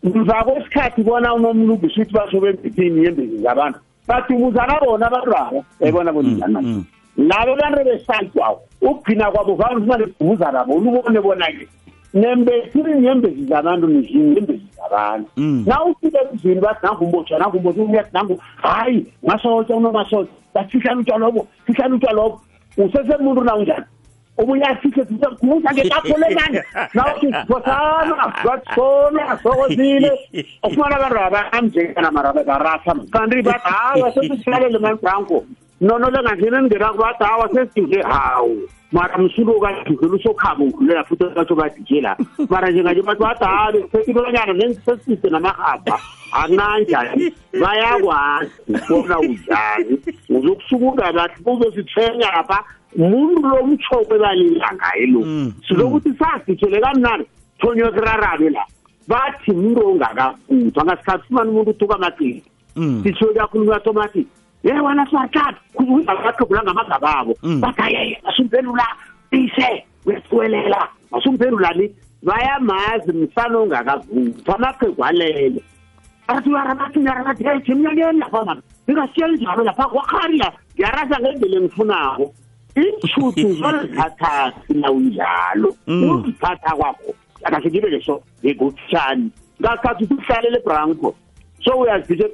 mva 0.03 0.37
kwesikhathi 0.43 1.03
bona 1.05 1.29
unomuntu 1.37 1.73
ubisho 1.77 2.01
ukuthi 2.01 2.13
basho 2.17 2.37
bembithini 2.41 3.05
yembezi 3.05 3.37
zabantu 3.45 3.79
badumuzana 4.09 4.73
bona 4.85 5.09
mm, 5.09 5.15
mm, 5.15 5.19
mm. 5.19 5.29
abantu 5.29 5.31
babo 5.31 5.57
ebona 5.85 6.09
bonjani 6.13 6.87
labo 7.29 7.51
bantu 7.61 7.79
besatwawo 7.85 8.57
ukugcina 8.81 9.29
kwabo 9.31 9.53
vane 9.55 9.75
ufumane 9.77 10.05
kudumuzana 10.17 10.63
bona 10.65 10.89
ubone 10.91 11.19
bona-ke 11.21 11.65
nembethini 12.17 12.93
nyembezi 13.05 13.45
zabantu 13.45 13.85
nidlini 13.87 14.35
yembezi 14.35 14.67
zabantu 14.81 15.29
na 15.37 15.77
ufike 15.85 16.17
emzini 16.31 16.57
bathi 16.61 16.81
nangumbotshwa 16.85 17.37
nangumbotshwa 17.39 17.85
uyathi 17.85 18.09
nangu 18.13 18.41
hayi 18.65 19.05
masotsha 19.23 19.75
unomasotsha 19.75 20.41
bathuhlana 20.55 20.99
utshwalobo 20.99 21.47
thuhlana 21.65 21.95
utshwalobo 21.95 22.41
usesemuntu 22.77 23.41
na 23.43 23.55
unjani 23.55 23.85
obuya 24.37 24.77
sise 24.81 25.05
sise 25.09 25.27
kusa 25.41 25.73
ke 25.75 25.83
tapole 25.89 26.27
manje 26.37 26.61
na 26.93 27.01
uthi 27.13 27.27
kusana 27.47 28.25
kwatsona 28.43 29.37
sokuzile 29.43 30.11
ufumana 30.63 30.95
ka 30.97 31.09
raba 31.09 31.51
amjengana 31.53 32.11
maraba 32.11 32.43
ka 32.45 32.57
rafa 32.57 32.93
kanti 33.13 33.41
ba 33.41 33.59
ha 33.63 33.93
wase 34.01 34.21
sise 34.21 34.43
sale 34.43 34.69
le 34.69 34.79
manje 34.79 35.05
anko 35.07 35.45
no 35.81 35.97
no 35.97 36.09
lenga 36.09 36.35
ngene 36.37 36.61
ngira 36.61 36.89
kwa 36.93 37.13
ta 37.19 37.37
wase 37.37 37.65
sise 37.73 38.01
hawo 38.01 38.55
mara 38.93 39.17
msuluka 39.17 39.71
ngidlula 39.89 40.15
usokhamba 40.15 40.65
ngidlulela 40.65 41.03
futhi 41.03 41.23
batho 41.35 41.55
badije 41.55 42.01
la 42.01 42.17
mara 42.49 42.71
njenganje 42.71 43.01
batho 43.01 43.23
bathi 43.23 43.45
hayi 43.45 43.83
sesibonyana 43.91 44.75
sesisise 44.85 45.29
namahaba 45.29 45.99
akunanjani 46.31 47.33
bayakwazi 47.61 48.51
bona 48.89 49.19
unjani 49.19 49.97
uzokusukuka 50.29 51.13
bathi 51.13 51.43
buzosithenya 51.43 52.29
lapha 52.37 52.59
muntu 52.97 53.41
lomtshoko 53.47 54.15
ebalila 54.15 54.69
ngaye 54.75 55.05
lo 55.05 55.19
mm, 55.19 55.41
mm. 55.41 55.53
sizokuthi 55.67 56.11
sasidithele 56.19 56.81
kamnani 56.81 57.25
thonywe 57.59 57.91
kurarabe 57.91 58.49
la 58.49 58.65
bathi 59.07 59.51
muntu 59.51 59.87
ongakavuthwa 59.89 60.85
ngasikhathi 60.85 61.25
fumani 61.27 61.49
umuntu 61.49 61.71
uthuka 61.71 61.95
amaqini 61.95 62.43
mm. 62.75 63.01
sithiwe 63.03 63.33
kakhulu 63.33 63.65
kuyathoma 63.65 64.03
athi 64.05 64.27
yebo 64.63 64.85
wena 64.87 65.05
siyaqala 65.11 65.57
kuzabaqhubula 65.75 66.61
ngamagaba 66.63 67.09
abo 67.19 67.33
mm. 67.43 67.59
bathi 67.59 68.15
asumpenula 68.31 68.87
ise 69.35 69.83
weswelela 70.07 70.87
asumpenula 71.11 71.69
ni 71.75 71.85
bayamazi 72.23 73.11
mfana 73.11 73.57
ongakavuki 73.59 74.51
amaqhegu 74.55 75.03
alele 75.05 75.61
athi 76.27 76.49
uyaramathinyaranathethe 76.49 77.75
mna 77.75 77.91
ngiyelapha 77.91 78.45
mama 78.45 78.61
ngingasiye 78.89 79.27
njalo 79.27 79.63
lapha 79.63 79.83
kwakhari 79.91 80.37
la 80.37 80.49
ngiyarasa 80.73 81.15
ngendlela 81.21 81.55
engifunako 81.59 82.25
intshuthu 82.79 83.47
uzolithatha 83.47 84.31
sina 84.67 84.91
unjalo 84.91 85.75
mm. 85.87 86.09
uzithatha 86.09 86.71
kwakho 86.79 87.11
akahle 87.43 87.69
ngibe 87.69 87.89
leso 87.89 88.21
ngekutshani 88.45 89.27
ngakhathi 89.61 90.03
ukuthi 90.03 90.21
uhlalele 90.23 90.59
branco 90.63 91.15
so 91.63 91.75
uyazibise 91.79 92.27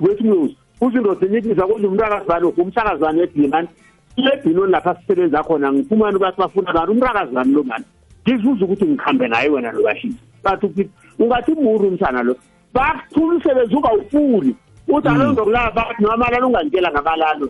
wesnews 0.00 0.54
uzindoda 0.80 1.26
enye 1.26 1.38
ibiza 1.38 1.62
kodwa 1.68 1.76
umuntu 1.88 2.04
akazibalofu 2.04 2.60
umhlakazane 2.62 3.22
edimani 3.22 3.68
lebhinoni 4.16 4.72
lapha 4.72 4.94
sisebenza 5.00 5.42
khona 5.44 5.72
ngifumane 5.72 6.16
ukuthi 6.16 6.40
bafuna 6.40 6.72
kanti 6.72 6.92
umrakazane 6.92 7.52
lo 7.52 7.62
mani 7.68 7.84
ngizuza 8.24 8.64
ukuthi 8.64 8.84
ngikhambe 8.84 9.28
naye 9.28 9.48
wena 9.48 9.72
lokashisa 9.72 10.18
bathi 10.44 10.66
ukuthi 10.66 10.88
ungathi 11.18 11.52
umuru 11.52 11.88
umsana 11.88 12.22
lo 12.22 12.34
bakuthula 12.74 13.30
umsebenzi 13.34 13.74
ungawufuni 13.76 14.54
uthi 14.94 15.08
hmm. 15.08 15.20
alondokulala 15.20 15.70
bathi 15.70 16.02
nomalala 16.02 16.46
ungangitshela 16.46 16.90
ngabalalo 16.92 17.46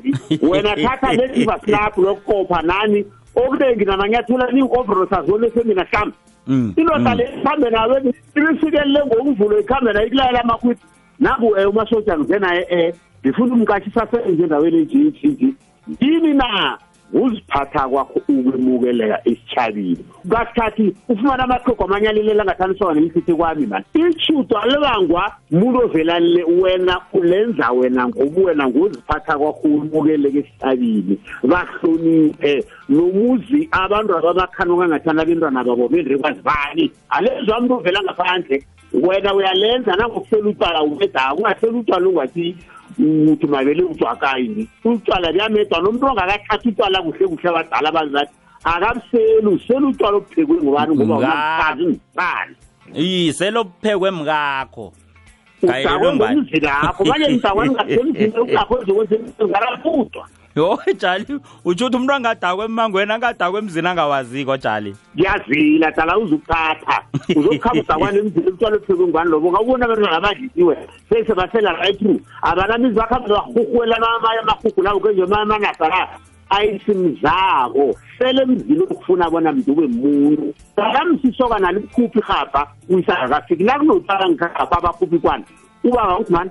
wena 0.50 0.76
thatha 0.76 1.12
lesiva 1.12 1.58
silapho 1.64 2.02
lokukopha 2.02 2.62
nani 2.62 3.04
okuningi 3.36 3.84
nana 3.84 4.06
ngiyathula 4.08 4.46
niyi-overosazone 4.52 5.46
esemina 5.46 5.84
hlambe 5.90 6.16
hmm. 6.46 6.74
indoda 6.76 7.10
hmm. 7.10 7.18
le 7.18 7.24
ikhambe 7.36 7.70
nayo 7.70 7.94
ibisikelele 8.36 9.00
ngokuvulo 9.06 9.60
ikhambe 9.60 9.92
nayo 9.92 10.06
ikulayela 10.06 10.40
amakhwithi 10.40 10.84
nabu 11.20 11.46
um 11.48 11.58
eh, 11.58 11.70
umasosha 11.70 12.18
ngize 12.18 12.38
naye 12.38 12.64
um 12.70 12.92
ngifuna 13.26 13.54
umkathi 13.54 13.90
sasenze 13.90 14.42
endaweni 14.42 14.78
enje-g 14.82 15.54
yini 16.00 16.32
na 16.34 16.78
uziphatha 17.12 17.88
kwakho 17.88 18.20
ukwemukeleka 18.30 19.18
isithabile 19.24 20.04
kasikhathi 20.28 20.94
ufumana 21.08 21.42
amaqhego 21.44 21.84
amanyalilela 21.84 22.42
angathaniswa 22.42 22.94
nemthithi 22.94 23.34
kwami 23.34 23.66
mani 23.66 23.84
ishudo 24.06 24.56
alibangwa 24.58 25.24
muntu 25.50 25.78
ovelanile 25.84 26.42
wena 26.62 27.00
ulenza 27.12 27.66
wena 27.74 28.02
ngobuwena 28.08 28.64
ngoziphatha 28.70 29.34
kwakho 29.42 29.66
ukwemukeleka 29.68 30.38
esithabile 30.38 31.14
bahloniphe 31.50 32.54
nomuzi 32.88 33.60
abantu 33.82 34.12
ababakhanuka 34.18 34.84
ngathana 34.88 35.20
abentwana 35.22 35.64
babo 35.66 35.84
bendrekwazi 35.92 36.40
bani 36.46 36.86
alenzwa 37.10 37.54
muntu 37.60 37.74
ovela 37.74 38.00
ngaphandle 38.06 38.56
wena 39.04 39.30
uyalenza 39.34 39.96
nangokuhlela 39.98 40.50
utshwala 40.50 40.78
umeda 40.82 41.34
ungahleli 41.34 41.78
utshwala 41.78 42.06
ungathi 42.08 42.48
Y 43.02 43.02
se 43.02 43.48
lo 53.50 53.70
utshwala 55.62 57.22
en 57.22 57.38
nomuntu 57.42 58.56
kuhle 58.76 59.26
kuhle 59.82 60.22
yo 60.56 60.76
jali 61.00 61.24
utsho 61.64 61.86
uthi 61.86 61.96
umntu 61.96 62.12
angadakwa 62.12 62.64
emmangweni 62.64 63.12
angadakwa 63.12 63.58
emzini 63.58 63.88
angawaziko 63.88 64.56
jali 64.56 64.96
yazila 65.14 65.90
dala 65.90 66.18
uzukuphatha 66.18 66.96
uzokhabuzakwana 67.36 68.18
emzini 68.18 68.46
utshwale 68.48 68.76
ephekengwane 68.76 69.30
lobo 69.30 69.48
ungakubona 69.48 69.84
abantwana 69.84 70.16
abadlisiwe 70.16 70.76
sesebasela 71.08 71.70
rightru 71.80 72.20
abanamizwa 72.42 73.04
akhambe 73.04 73.28
bahuhwela 73.28 73.96
amahuhu 74.40 74.82
labo 74.82 75.00
kenje 75.00 75.26
mamanasala 75.26 76.08
ayisimzako 76.50 77.94
sele 78.18 78.42
emzini 78.42 78.82
okufuna 78.82 79.30
bona 79.30 79.52
mntu 79.52 79.72
ube 79.72 79.86
muntu 79.86 80.54
dalamsisoka 80.76 81.58
nalikhuphi 81.58 82.20
hapa 82.20 82.66
uyisagakafiki 82.88 83.64
nakunotsala 83.64 84.28
ngikagapa 84.28 84.78
abakhuphi 84.78 85.18
kwana 85.18 85.44
ubaba 85.84 86.18
uthi 86.18 86.32
mani 86.32 86.50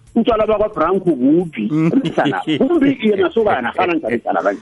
utshwala 0.15 0.47
bakwabranko 0.47 1.09
bubi 1.15 1.69
msana 2.03 2.41
mm. 2.47 2.57
bubi 2.57 2.97
yena 3.03 3.29
sokana 3.33 3.71
fana 3.73 3.93
njani 3.93 4.15
msana 4.17 4.41
manje 4.41 4.61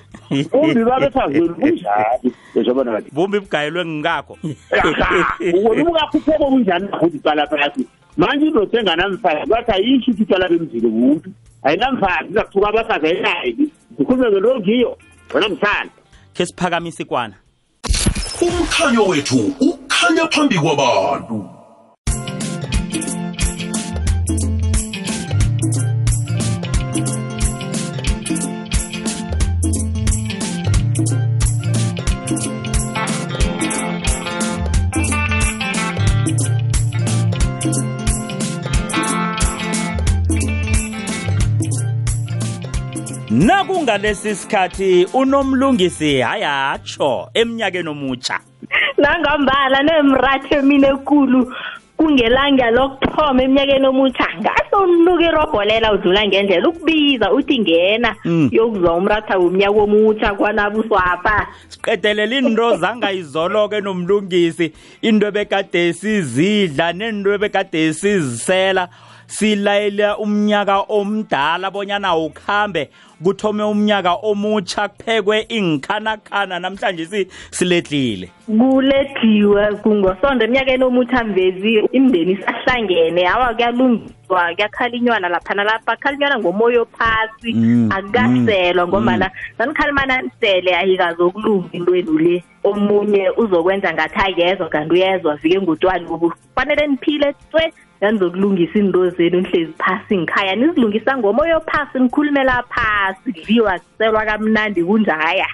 bubi 0.52 0.84
babethazulu 0.84 1.56
kunjani 1.56 2.34
ezobona 2.56 2.92
bathi 2.92 3.10
bubi 3.14 3.40
bugayelwe 3.40 3.86
ngingakho 3.86 4.38
wena 5.54 5.84
ubukakho 5.84 6.18
uphoko 6.18 6.46
kunjani 6.46 6.86
ukuthi 6.86 7.18
ucala 7.18 7.48
phakathi 7.48 7.88
manje 8.18 8.46
indoda 8.46 8.80
enganamfazi 8.80 9.50
bathi 9.50 9.72
ayisho 9.72 10.12
ukuthi 10.12 10.24
ucala 10.24 10.48
bemzile 10.50 10.88
bubi 10.88 11.30
ayinamfazi 11.64 12.30
izakuthuka 12.30 12.68
abafazi 12.70 13.06
ayinaye 13.06 13.56
ngikhulume 13.94 14.28
ngento 14.32 14.60
ngiyo 14.60 14.98
wena 15.34 15.50
msana 15.50 15.90
khe 16.34 16.46
siphakamise 16.46 17.04
kwana 17.04 17.34
umkhanyo 18.42 19.06
wethu 19.08 19.54
ukhanya 19.60 20.28
phambi 20.32 20.56
kwabantu 20.56 21.50
kungalesi 43.80 44.32
sikhathi 44.40 44.90
unomlungisi 45.20 46.10
hayatsho 46.30 47.10
eminyakeni 47.42 47.90
omutsha 47.94 48.38
nangambala 49.04 49.80
nemratho 49.90 50.52
emini 50.60 50.88
ekulu 50.94 51.40
kungelanga 52.00 52.68
lokuthoma 52.78 53.40
eminyakeni 53.46 53.88
omutsha 53.92 54.28
ngahle 54.42 54.76
unuka 54.84 55.26
irobholela 55.30 55.88
udlula 55.96 56.22
ngendlela 56.28 56.68
ukubiza 56.70 57.28
uthi 57.38 57.58
ngena 57.64 58.12
hmm. 58.24 58.46
yokuzwa 58.58 58.92
umratha 59.00 59.34
womnyaka 59.42 59.80
omutsha 59.84 60.30
kwanabuswapha 60.40 61.38
siqedelela 61.72 62.36
into 62.42 62.68
zangayizolo-ke 62.84 63.80
nomlungisi 63.88 64.68
into 65.08 65.24
ebekade 65.32 65.94
sizidla 66.00 66.88
nento 66.94 67.30
ebekade 67.38 67.94
sizisela 67.94 68.86
silayela 69.30 70.18
umnyaka 70.18 70.82
omdala 70.90 71.70
bonyana 71.72 72.16
ukhambe 72.18 72.90
kuthome 73.24 73.62
umnyaka 73.64 74.18
omutsha 74.26 74.88
kuphekwe 74.90 75.46
ingkhanakhana 75.50 76.58
namhlanje 76.60 77.06
si 77.06 77.22
siledlile 77.54 78.28
kuledliwe 78.50 79.64
kungosonto 79.86 80.44
eminyakeni 80.50 80.82
omutsha 80.84 81.22
mvezi 81.24 81.72
imndeni 81.94 82.32
isahlangene 82.42 83.22
hawa 83.30 83.54
kuyalungiswa 83.54 84.42
kuyakhalinywana 84.56 85.30
lapha 85.30 85.54
nalapha 85.54 85.94
khalinywana 86.02 86.40
ngomoya 86.40 86.82
ophasi 86.82 87.54
mm. 87.54 87.90
akukaselwa 87.92 88.86
mm, 88.86 88.90
ngombana 88.90 89.30
mm. 89.34 89.54
nanikhalimana 89.60 90.22
nisele 90.26 90.76
ayikazokulunga 90.76 91.68
intwenu 91.72 92.18
le 92.18 92.44
omunye 92.66 93.30
uzokwenza 93.38 93.94
ngathi 93.94 94.18
ayezwa 94.42 94.70
kanti 94.70 94.94
uyezwa 94.94 95.36
vike 95.36 95.62
ngutwani 95.62 96.06
ubu 96.08 96.34
fanele 96.56 96.88
niphile 96.88 97.34
cwe 97.52 97.74
nanizokulungisa 98.02 98.80
into 98.80 99.10
zenu 99.10 99.42
nihlezi 99.42 99.74
phasi 99.78 100.18
ngikhaya 100.18 100.56
nizilungisa 100.56 101.18
ngomoya 101.18 101.58
ophasi 101.58 102.00
nikhulumela 102.00 102.64
phasi 102.64 103.34
kudliwa 103.34 103.80
kuselwa 103.80 104.26
kamnandi 104.26 104.84
kunjaya 104.84 105.48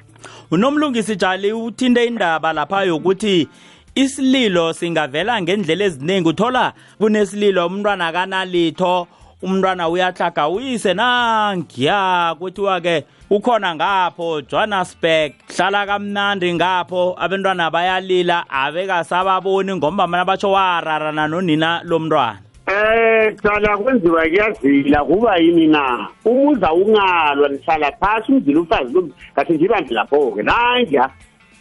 unomlungisi 0.52 1.16
jali 1.16 1.54
uthinte 1.54 2.06
indaba 2.06 2.54
lapha 2.54 2.84
yokuthi 2.84 3.48
isililo 3.96 4.74
singavela 4.74 5.42
ngendlela 5.42 5.84
eziningi 5.86 6.30
uthola 6.30 6.74
kunesililo 6.98 7.68
umntwana 7.68 8.12
kanalitho 8.12 9.08
umntwana 9.46 9.84
uyahlaga 9.94 10.44
uyise 10.50 10.92
nangiya 10.98 12.34
kuthiwa-ke 12.42 12.96
ukhona 13.30 13.70
ngapho 13.78 14.42
johannesburg 14.50 15.32
hlala 15.54 15.82
kamnandi 15.90 16.48
ngapho 16.58 17.02
abantwana 17.24 17.70
bayalila 17.70 18.38
abekasababoni 18.50 19.72
ngomba 19.78 20.04
mana 20.10 20.26
batsho 20.26 20.50
wararana 20.52 21.28
nonina 21.32 21.82
lomntwana 21.90 22.40
Eh 22.66 23.36
cala 23.46 23.78
kwenziwa 23.78 24.26
kuyazila 24.26 25.06
kuba 25.06 25.38
yini 25.38 25.68
na 25.68 26.10
umuza 26.26 26.74
ungalwa 26.74 27.50
nihlala 27.50 27.92
phasi 28.02 28.32
umzila 28.34 28.60
umfazi 28.60 28.94
lo 28.94 29.02
kathi 29.36 29.54
ngibandi 29.54 29.94
lapho-ke 29.94 30.42
nangiya 30.44 31.06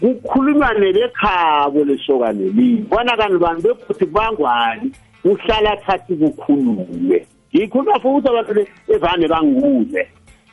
kukhulunywa 0.00 0.72
nelekhabo 0.80 1.84
lesokane 1.84 2.48
liyi 2.56 2.88
bona 2.88 3.12
kani 3.20 3.36
bantu 3.38 3.76
befuthi 3.76 4.06
bangwani 4.08 4.92
uhlala 5.24 5.76
thathi 5.84 6.16
kukhulume 6.16 7.20
ngikhuluma 7.56 7.98
futhi 8.00 8.28
abantu 8.28 8.66
evane 8.94 9.26
bangibuze 9.28 10.02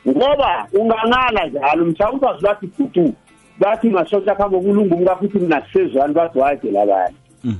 ngoba 0.07 0.67
ungangala 0.79 1.47
njalo 1.47 1.85
mhlawumbe 1.85 2.27
azilathi 2.29 2.67
futu 2.77 3.05
bathi 3.59 3.89
masonto 3.89 4.31
akhambe 4.31 4.57
kulungumu 4.61 5.05
kafuthi 5.05 5.39
mina 5.39 5.61
sisezwane 5.65 6.13
bathi 6.13 6.39
waje 6.39 6.71
labanye 6.71 7.15
hmm. 7.43 7.55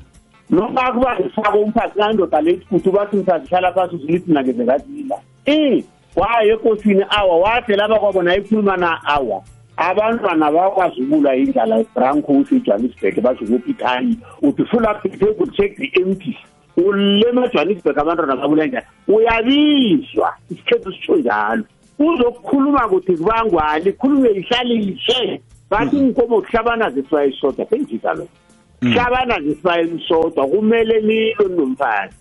noma 0.49 0.91
kuba 0.91 1.19
ngifake 1.19 1.57
umphasi 1.57 1.95
kandoda 1.99 2.41
lethi 2.41 2.65
futhi 2.69 2.89
bathi 2.91 3.17
ngisazihlala 3.17 3.73
phasi 3.73 3.95
uzilithi 3.95 4.31
nake 4.31 4.51
zingazila 4.51 5.17
i 5.45 5.83
waye 6.15 6.51
enkosini 6.51 7.05
awa 7.09 7.37
wathi 7.37 7.73
laba 7.75 7.99
kwabo 7.99 8.21
naye 8.23 8.41
khuluma 8.41 8.77
na 8.77 9.03
awa 9.03 9.41
abantwana 9.77 10.51
bakwazi 10.51 11.01
ukulwa 11.01 11.35
indlala 11.35 11.83
branco 11.95 12.31
usejohannesburg 12.31 13.21
bathi 13.21 13.43
ukuphi 13.45 13.71
ithayi 13.71 14.17
uthi 14.41 14.65
full 14.65 14.85
up 14.85 15.01
the 15.03 15.09
table 15.17 15.49
check 15.57 15.77
the 15.77 15.89
empty 16.01 16.37
ulema 16.77 17.45
ejohannesburg 17.45 17.97
abantwana 17.97 18.35
babule 18.35 18.67
njani 18.67 18.85
uyabizwa 19.07 20.33
isikhethu 20.51 20.91
sitsho 20.93 21.15
njalo 21.15 21.63
uzokukhuluma 21.99 22.87
kuthi 22.89 23.17
kubangwani 23.17 23.89
ikhulume 23.89 24.29
ihlalishe 24.29 25.41
bathi 25.69 25.95
mm. 25.95 26.05
inkomo 26.05 26.41
kuhlabana 26.41 26.89
zisibayo 26.89 27.29
isodwa 27.29 27.65
sengijika 27.69 28.13
lo 28.13 28.27
mm. 28.81 28.93
kuhlabana 28.93 29.41
zisibayo 29.41 29.83
isodwa 29.83 30.47
kumele 30.47 30.99
lilo 30.99 31.47
nomfazi 31.55 32.15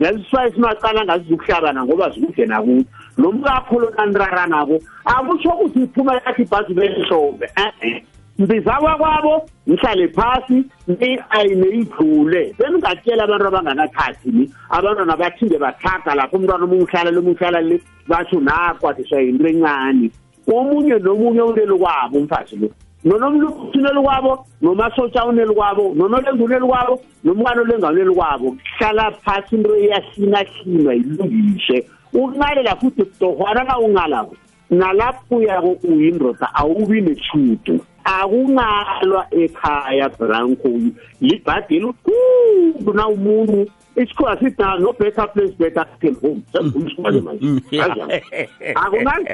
nezisibayo 0.00 0.50
simacala 0.52 1.04
ngazizukuhlabana 1.04 1.84
ngoba 1.84 2.10
zikude 2.10 2.46
nakuyo 2.46 2.84
lo 3.18 3.32
mkakho 3.32 3.78
lonaniraranako 3.78 4.78
akusho 5.04 5.48
ukuthi 5.50 5.82
iphuma 5.82 6.14
yathi 6.14 6.42
ibhazi 6.42 6.74
belihlombe 6.74 7.46
e-e 7.66 8.04
mbizawa 8.38 8.96
kwabo 8.96 9.46
ngihlale 9.68 10.08
phasi 10.16 10.56
ni-ayine 10.88 11.66
idlule 11.78 12.42
bengingatshela 12.58 13.22
abantu 13.24 13.46
abangakathathi 13.50 14.28
ni 14.36 14.44
abantwana 14.76 15.16
bathinde 15.20 15.56
bathaga 15.58 16.10
lapho 16.14 16.36
umntwana 16.36 16.64
omunye 16.66 16.84
uhlala 16.84 17.10
lomunye 17.10 17.36
uhlala 17.36 17.60
le 17.60 17.76
basho 18.08 18.38
nakwadiswa 18.40 19.18
yinto 19.24 19.48
encane 19.48 20.06
omunye 20.54 20.96
nomunye 21.00 21.42
uneli 21.48 21.76
kwabo 21.80 22.16
umfazi 22.18 22.56
lo 22.58 22.70
nonomlukuthi 23.04 23.78
uneli 23.78 24.00
kwabo 24.04 24.32
nomasotsha 24.62 25.24
uneli 25.26 25.54
kwabo 25.56 25.84
nonolenga 25.96 26.32
uneli 26.44 26.66
kwabo 26.68 26.94
nomkwana 27.24 27.60
olenga 27.62 27.88
uneli 27.88 28.12
kwabo 28.14 28.48
kuhlala 28.78 29.10
phasi 29.24 29.56
into 29.56 29.72
iyahlinahlinwa 29.76 30.94
ilungishe 30.94 31.86
ukungalela 32.12 32.76
futhi 32.76 33.04
kutohwana 33.04 33.64
na 33.64 33.78
ungalako 33.78 34.36
nalapho 34.70 35.36
uyako 35.36 35.76
uyindoda 35.88 36.54
awubi 36.54 37.00
nethudo 37.00 37.80
akungalwa 38.06 39.26
ekhaya 39.30 40.08
brankoyu 40.08 40.90
libhadi 41.20 41.76
elikhulu 41.76 42.92
nawumuntu 42.94 43.70
isikhuwa 43.96 44.38
sidala 44.38 44.78
no 44.78 44.92
better 44.92 45.26
place 45.32 45.52
better 45.58 45.86
than 46.00 46.14
home 46.14 46.40
sekumsukwane 46.52 47.20
manje 47.20 48.22
akunani 48.74 49.28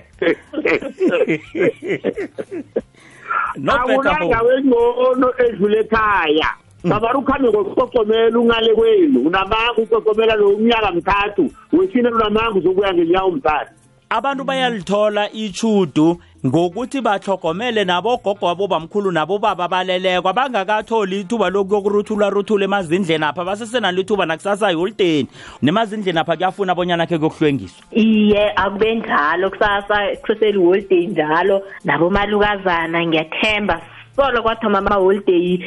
no 3.56 3.84
better 3.86 4.18
home 4.18 4.34
awengcono 4.40 5.28
edlule 5.46 5.78
ekhaya 5.80 6.48
Sabaru 6.88 7.22
khame 7.22 7.48
ngokuqoqomela 7.48 8.38
ungale 8.38 8.74
kwenu 8.74 9.20
unamanga 9.20 9.82
uqoqomela 9.82 10.34
lo 10.36 10.48
umnyaka 10.48 10.90
mthathu 10.92 11.50
wesine 11.72 12.08
unamangu 12.08 12.60
zokuya 12.60 12.94
ngeliyawo 12.94 13.30
mthathu 13.30 13.70
abantu 14.10 14.44
bayalithola 14.44 15.32
ichudu 15.32 16.18
ngokuthi 16.46 17.00
bahlokomele 17.00 17.84
nabogogo 17.84 18.48
abobamkhulu 18.48 19.10
nabobaba 19.14 19.64
abaleleko 19.64 20.26
abangakatholi 20.28 21.20
ithuba 21.22 21.50
lokuyokuruthularuthula 21.54 22.64
emazindleni 22.66 23.24
apha 23.24 23.44
basesenalo 23.46 24.00
ithuba 24.02 24.26
nakusasa 24.26 24.70
yiholideni 24.74 25.28
nemazindleni 25.62 26.18
apha 26.18 26.34
kuyafuna 26.36 26.72
abonyana 26.74 27.06
khe 27.06 27.18
kuyokuhlwengiswa 27.18 27.84
iye 27.94 28.52
akube 28.56 28.94
njalo 28.94 29.50
kusasa 29.50 30.16
kuseseli 30.22 30.58
holiday 30.58 31.06
njalo 31.06 31.62
nabomalukazana 31.84 33.06
ngiyathemba 33.06 33.80
solo 34.16 34.42
kwathoma 34.42 34.78
amaholiday 34.78 35.58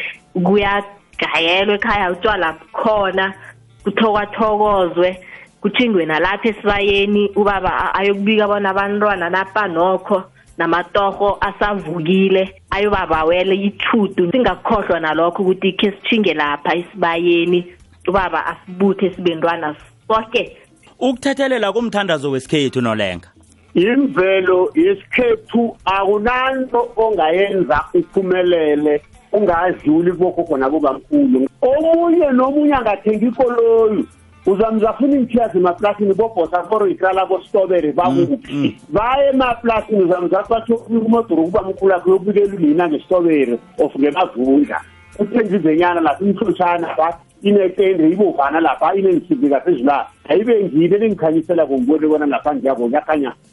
kuyagayelwa 0.43 1.76
ekhaya 1.76 2.11
utshwala 2.11 2.51
bukhona 2.53 3.34
kuthokathokozwe 3.84 5.19
kuthingwe 5.61 6.05
nalapha 6.05 6.49
esibayeni 6.49 7.32
ubaba 7.36 7.95
ayokubika 7.95 8.47
bona 8.47 8.69
abantwana 8.69 9.30
napha 9.30 9.67
nokho 9.67 10.23
namatoho 10.58 11.38
asavukile 11.41 12.62
ayobabawele 12.70 13.56
ithudu 13.56 14.32
singakhohlwa 14.32 14.99
nalokho 14.99 15.43
ukuthi 15.43 15.72
khe 15.72 15.91
sithinge 15.91 16.34
lapha 16.34 16.76
isibayeni 16.76 17.60
ubaba 18.08 18.39
asibuthe 18.51 19.10
sibentwana 19.14 19.76
soke 20.08 20.58
ukuthethelela 20.99 21.74
kumthandazo 21.76 22.32
wesikhethu 22.32 22.82
nolenga 22.82 23.28
imvelo 23.76 24.72
yesikhethu 24.76 25.76
akunanto 25.86 26.80
ongayenza 26.95 27.78
uphumelele 27.99 29.01
ungadluli 29.36 30.12
bogogo 30.12 30.58
nabobamkhulu 30.58 31.47
omunye 31.68 32.28
nomunye 32.32 32.74
angathenga 32.76 33.26
ikoloyi 33.28 34.06
uzamzafuna 34.46 35.16
imthiyazi 35.18 35.58
emaplasini 35.58 36.14
bobhosaforo 36.14 36.88
ikrala 36.88 37.26
bositobere 37.26 37.91
bakuphi 37.91 38.39
mm, 38.54 38.62
mm. 38.62 38.72
baye 38.93 39.30
emaplasini 39.30 40.04
uzamzathi 40.04 40.50
batho 40.50 40.78
kumodoro 40.78 41.43
mkhulu 41.48 41.93
akho 41.93 42.10
yobukela 42.10 42.54
ulina 42.56 42.88
ngesitobere 42.88 43.58
of 43.80 43.96
ngemavundla 44.00 44.80
uthenga 45.20 45.56
izenyana 45.58 46.02
lapha 46.02 46.24
imhlotshana 46.26 46.88
lapha 46.88 47.20
inetende 47.41 48.10
ibovana 48.10 48.60
lapha 48.60 48.96
inensimbi 48.96 49.50
phezulu 49.66 49.91
ayibe 50.30 50.70
ningikhanyisela 50.74 51.66
kongibone 51.66 52.08
bona 52.08 52.26
lapha 52.26 52.56
ngiyabo 52.56 52.86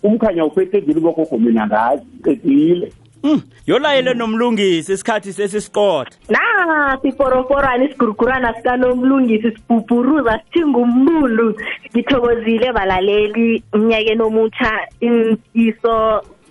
umkhanya 0.05 0.45
ngazi 0.47 2.07
qedile 2.25 2.93
Mm, 3.25 3.39
yolayele 3.67 4.15
nomlungisi 4.19 4.93
isikhathi 4.93 5.31
sesisikotha 5.33 6.11
nasi 6.35 7.13
foroforana 7.19 7.85
isigurugurana 7.85 8.51
sikanomlungisi 8.57 9.51
sibhubhuruza 9.57 10.33
sithinga 10.45 10.79
umbundu 10.85 11.47
ngithokozile 11.93 12.69
balaleli 12.77 13.47
emnyakeni 13.75 14.23
omutsha 14.29 14.71
imkiso 15.07 15.95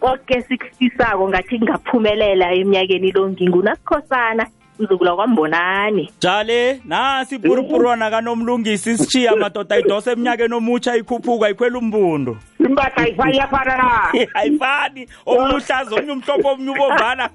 konke 0.02 0.36
sikusisako 0.48 1.24
ngathi 1.30 1.54
ngingaphumelela 1.60 2.46
emnyakeni 2.62 3.10
lo 3.16 3.24
ngingunasikhosana 3.32 4.44
uzukula 4.80 5.16
kwambonani 5.16 6.12
jale 6.20 6.82
nasi 6.86 7.36
ipurupurwana 7.36 8.06
eh? 8.06 8.12
kanomlungisi 8.12 8.92
isishiya 8.92 9.36
madoda 9.36 9.80
idose 9.80 10.12
eminyakeni 10.12 10.54
omutsha 10.56 10.96
ikhuphuka 10.98 11.50
ikhwela 11.50 11.78
umbundu 11.78 12.38
imbatha 12.60 12.98
ayifani 12.98 13.34
iyafana 13.36 13.78
na 13.78 14.20
eh, 14.20 14.30
ayifani 14.34 15.08
omunye 15.26 15.54
uhlaza 15.56 15.96
omunye 15.96 16.12
umhlophe 16.12 16.48
omunye 16.50 16.72
ubomvana 16.72 17.30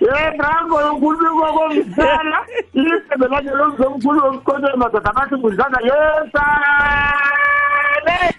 yebrango 0.00 0.80
eh, 0.80 0.86
yokulubiko 0.86 1.52
komsana 1.56 2.36
ilisebe 2.74 3.28
lakhe 3.28 3.50
lomzomkhulu 3.50 4.20
womkhonto 4.24 4.76
madoda 4.76 5.10
abathi 5.10 5.34
ngudlanga 5.34 5.78
yesana 5.88 7.20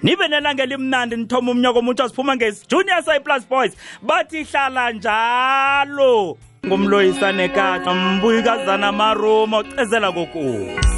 nibe 0.03 0.27
nelangelimnandi 0.27 1.15
nithoma 1.15 1.51
umnyaka 1.51 1.79
omutsha 1.79 2.09
siphuma 2.09 2.35
ngejunior 2.35 3.01
cyplus 3.07 3.43
boys 3.49 3.73
bathi 4.01 4.43
hlala 4.51 4.91
njalo 4.91 6.37
ngumloyisanekata 6.65 7.93
mbuyikazana 7.93 8.91
maruma 8.91 9.57
ocezela 9.57 10.11
kokuzi 10.11 10.95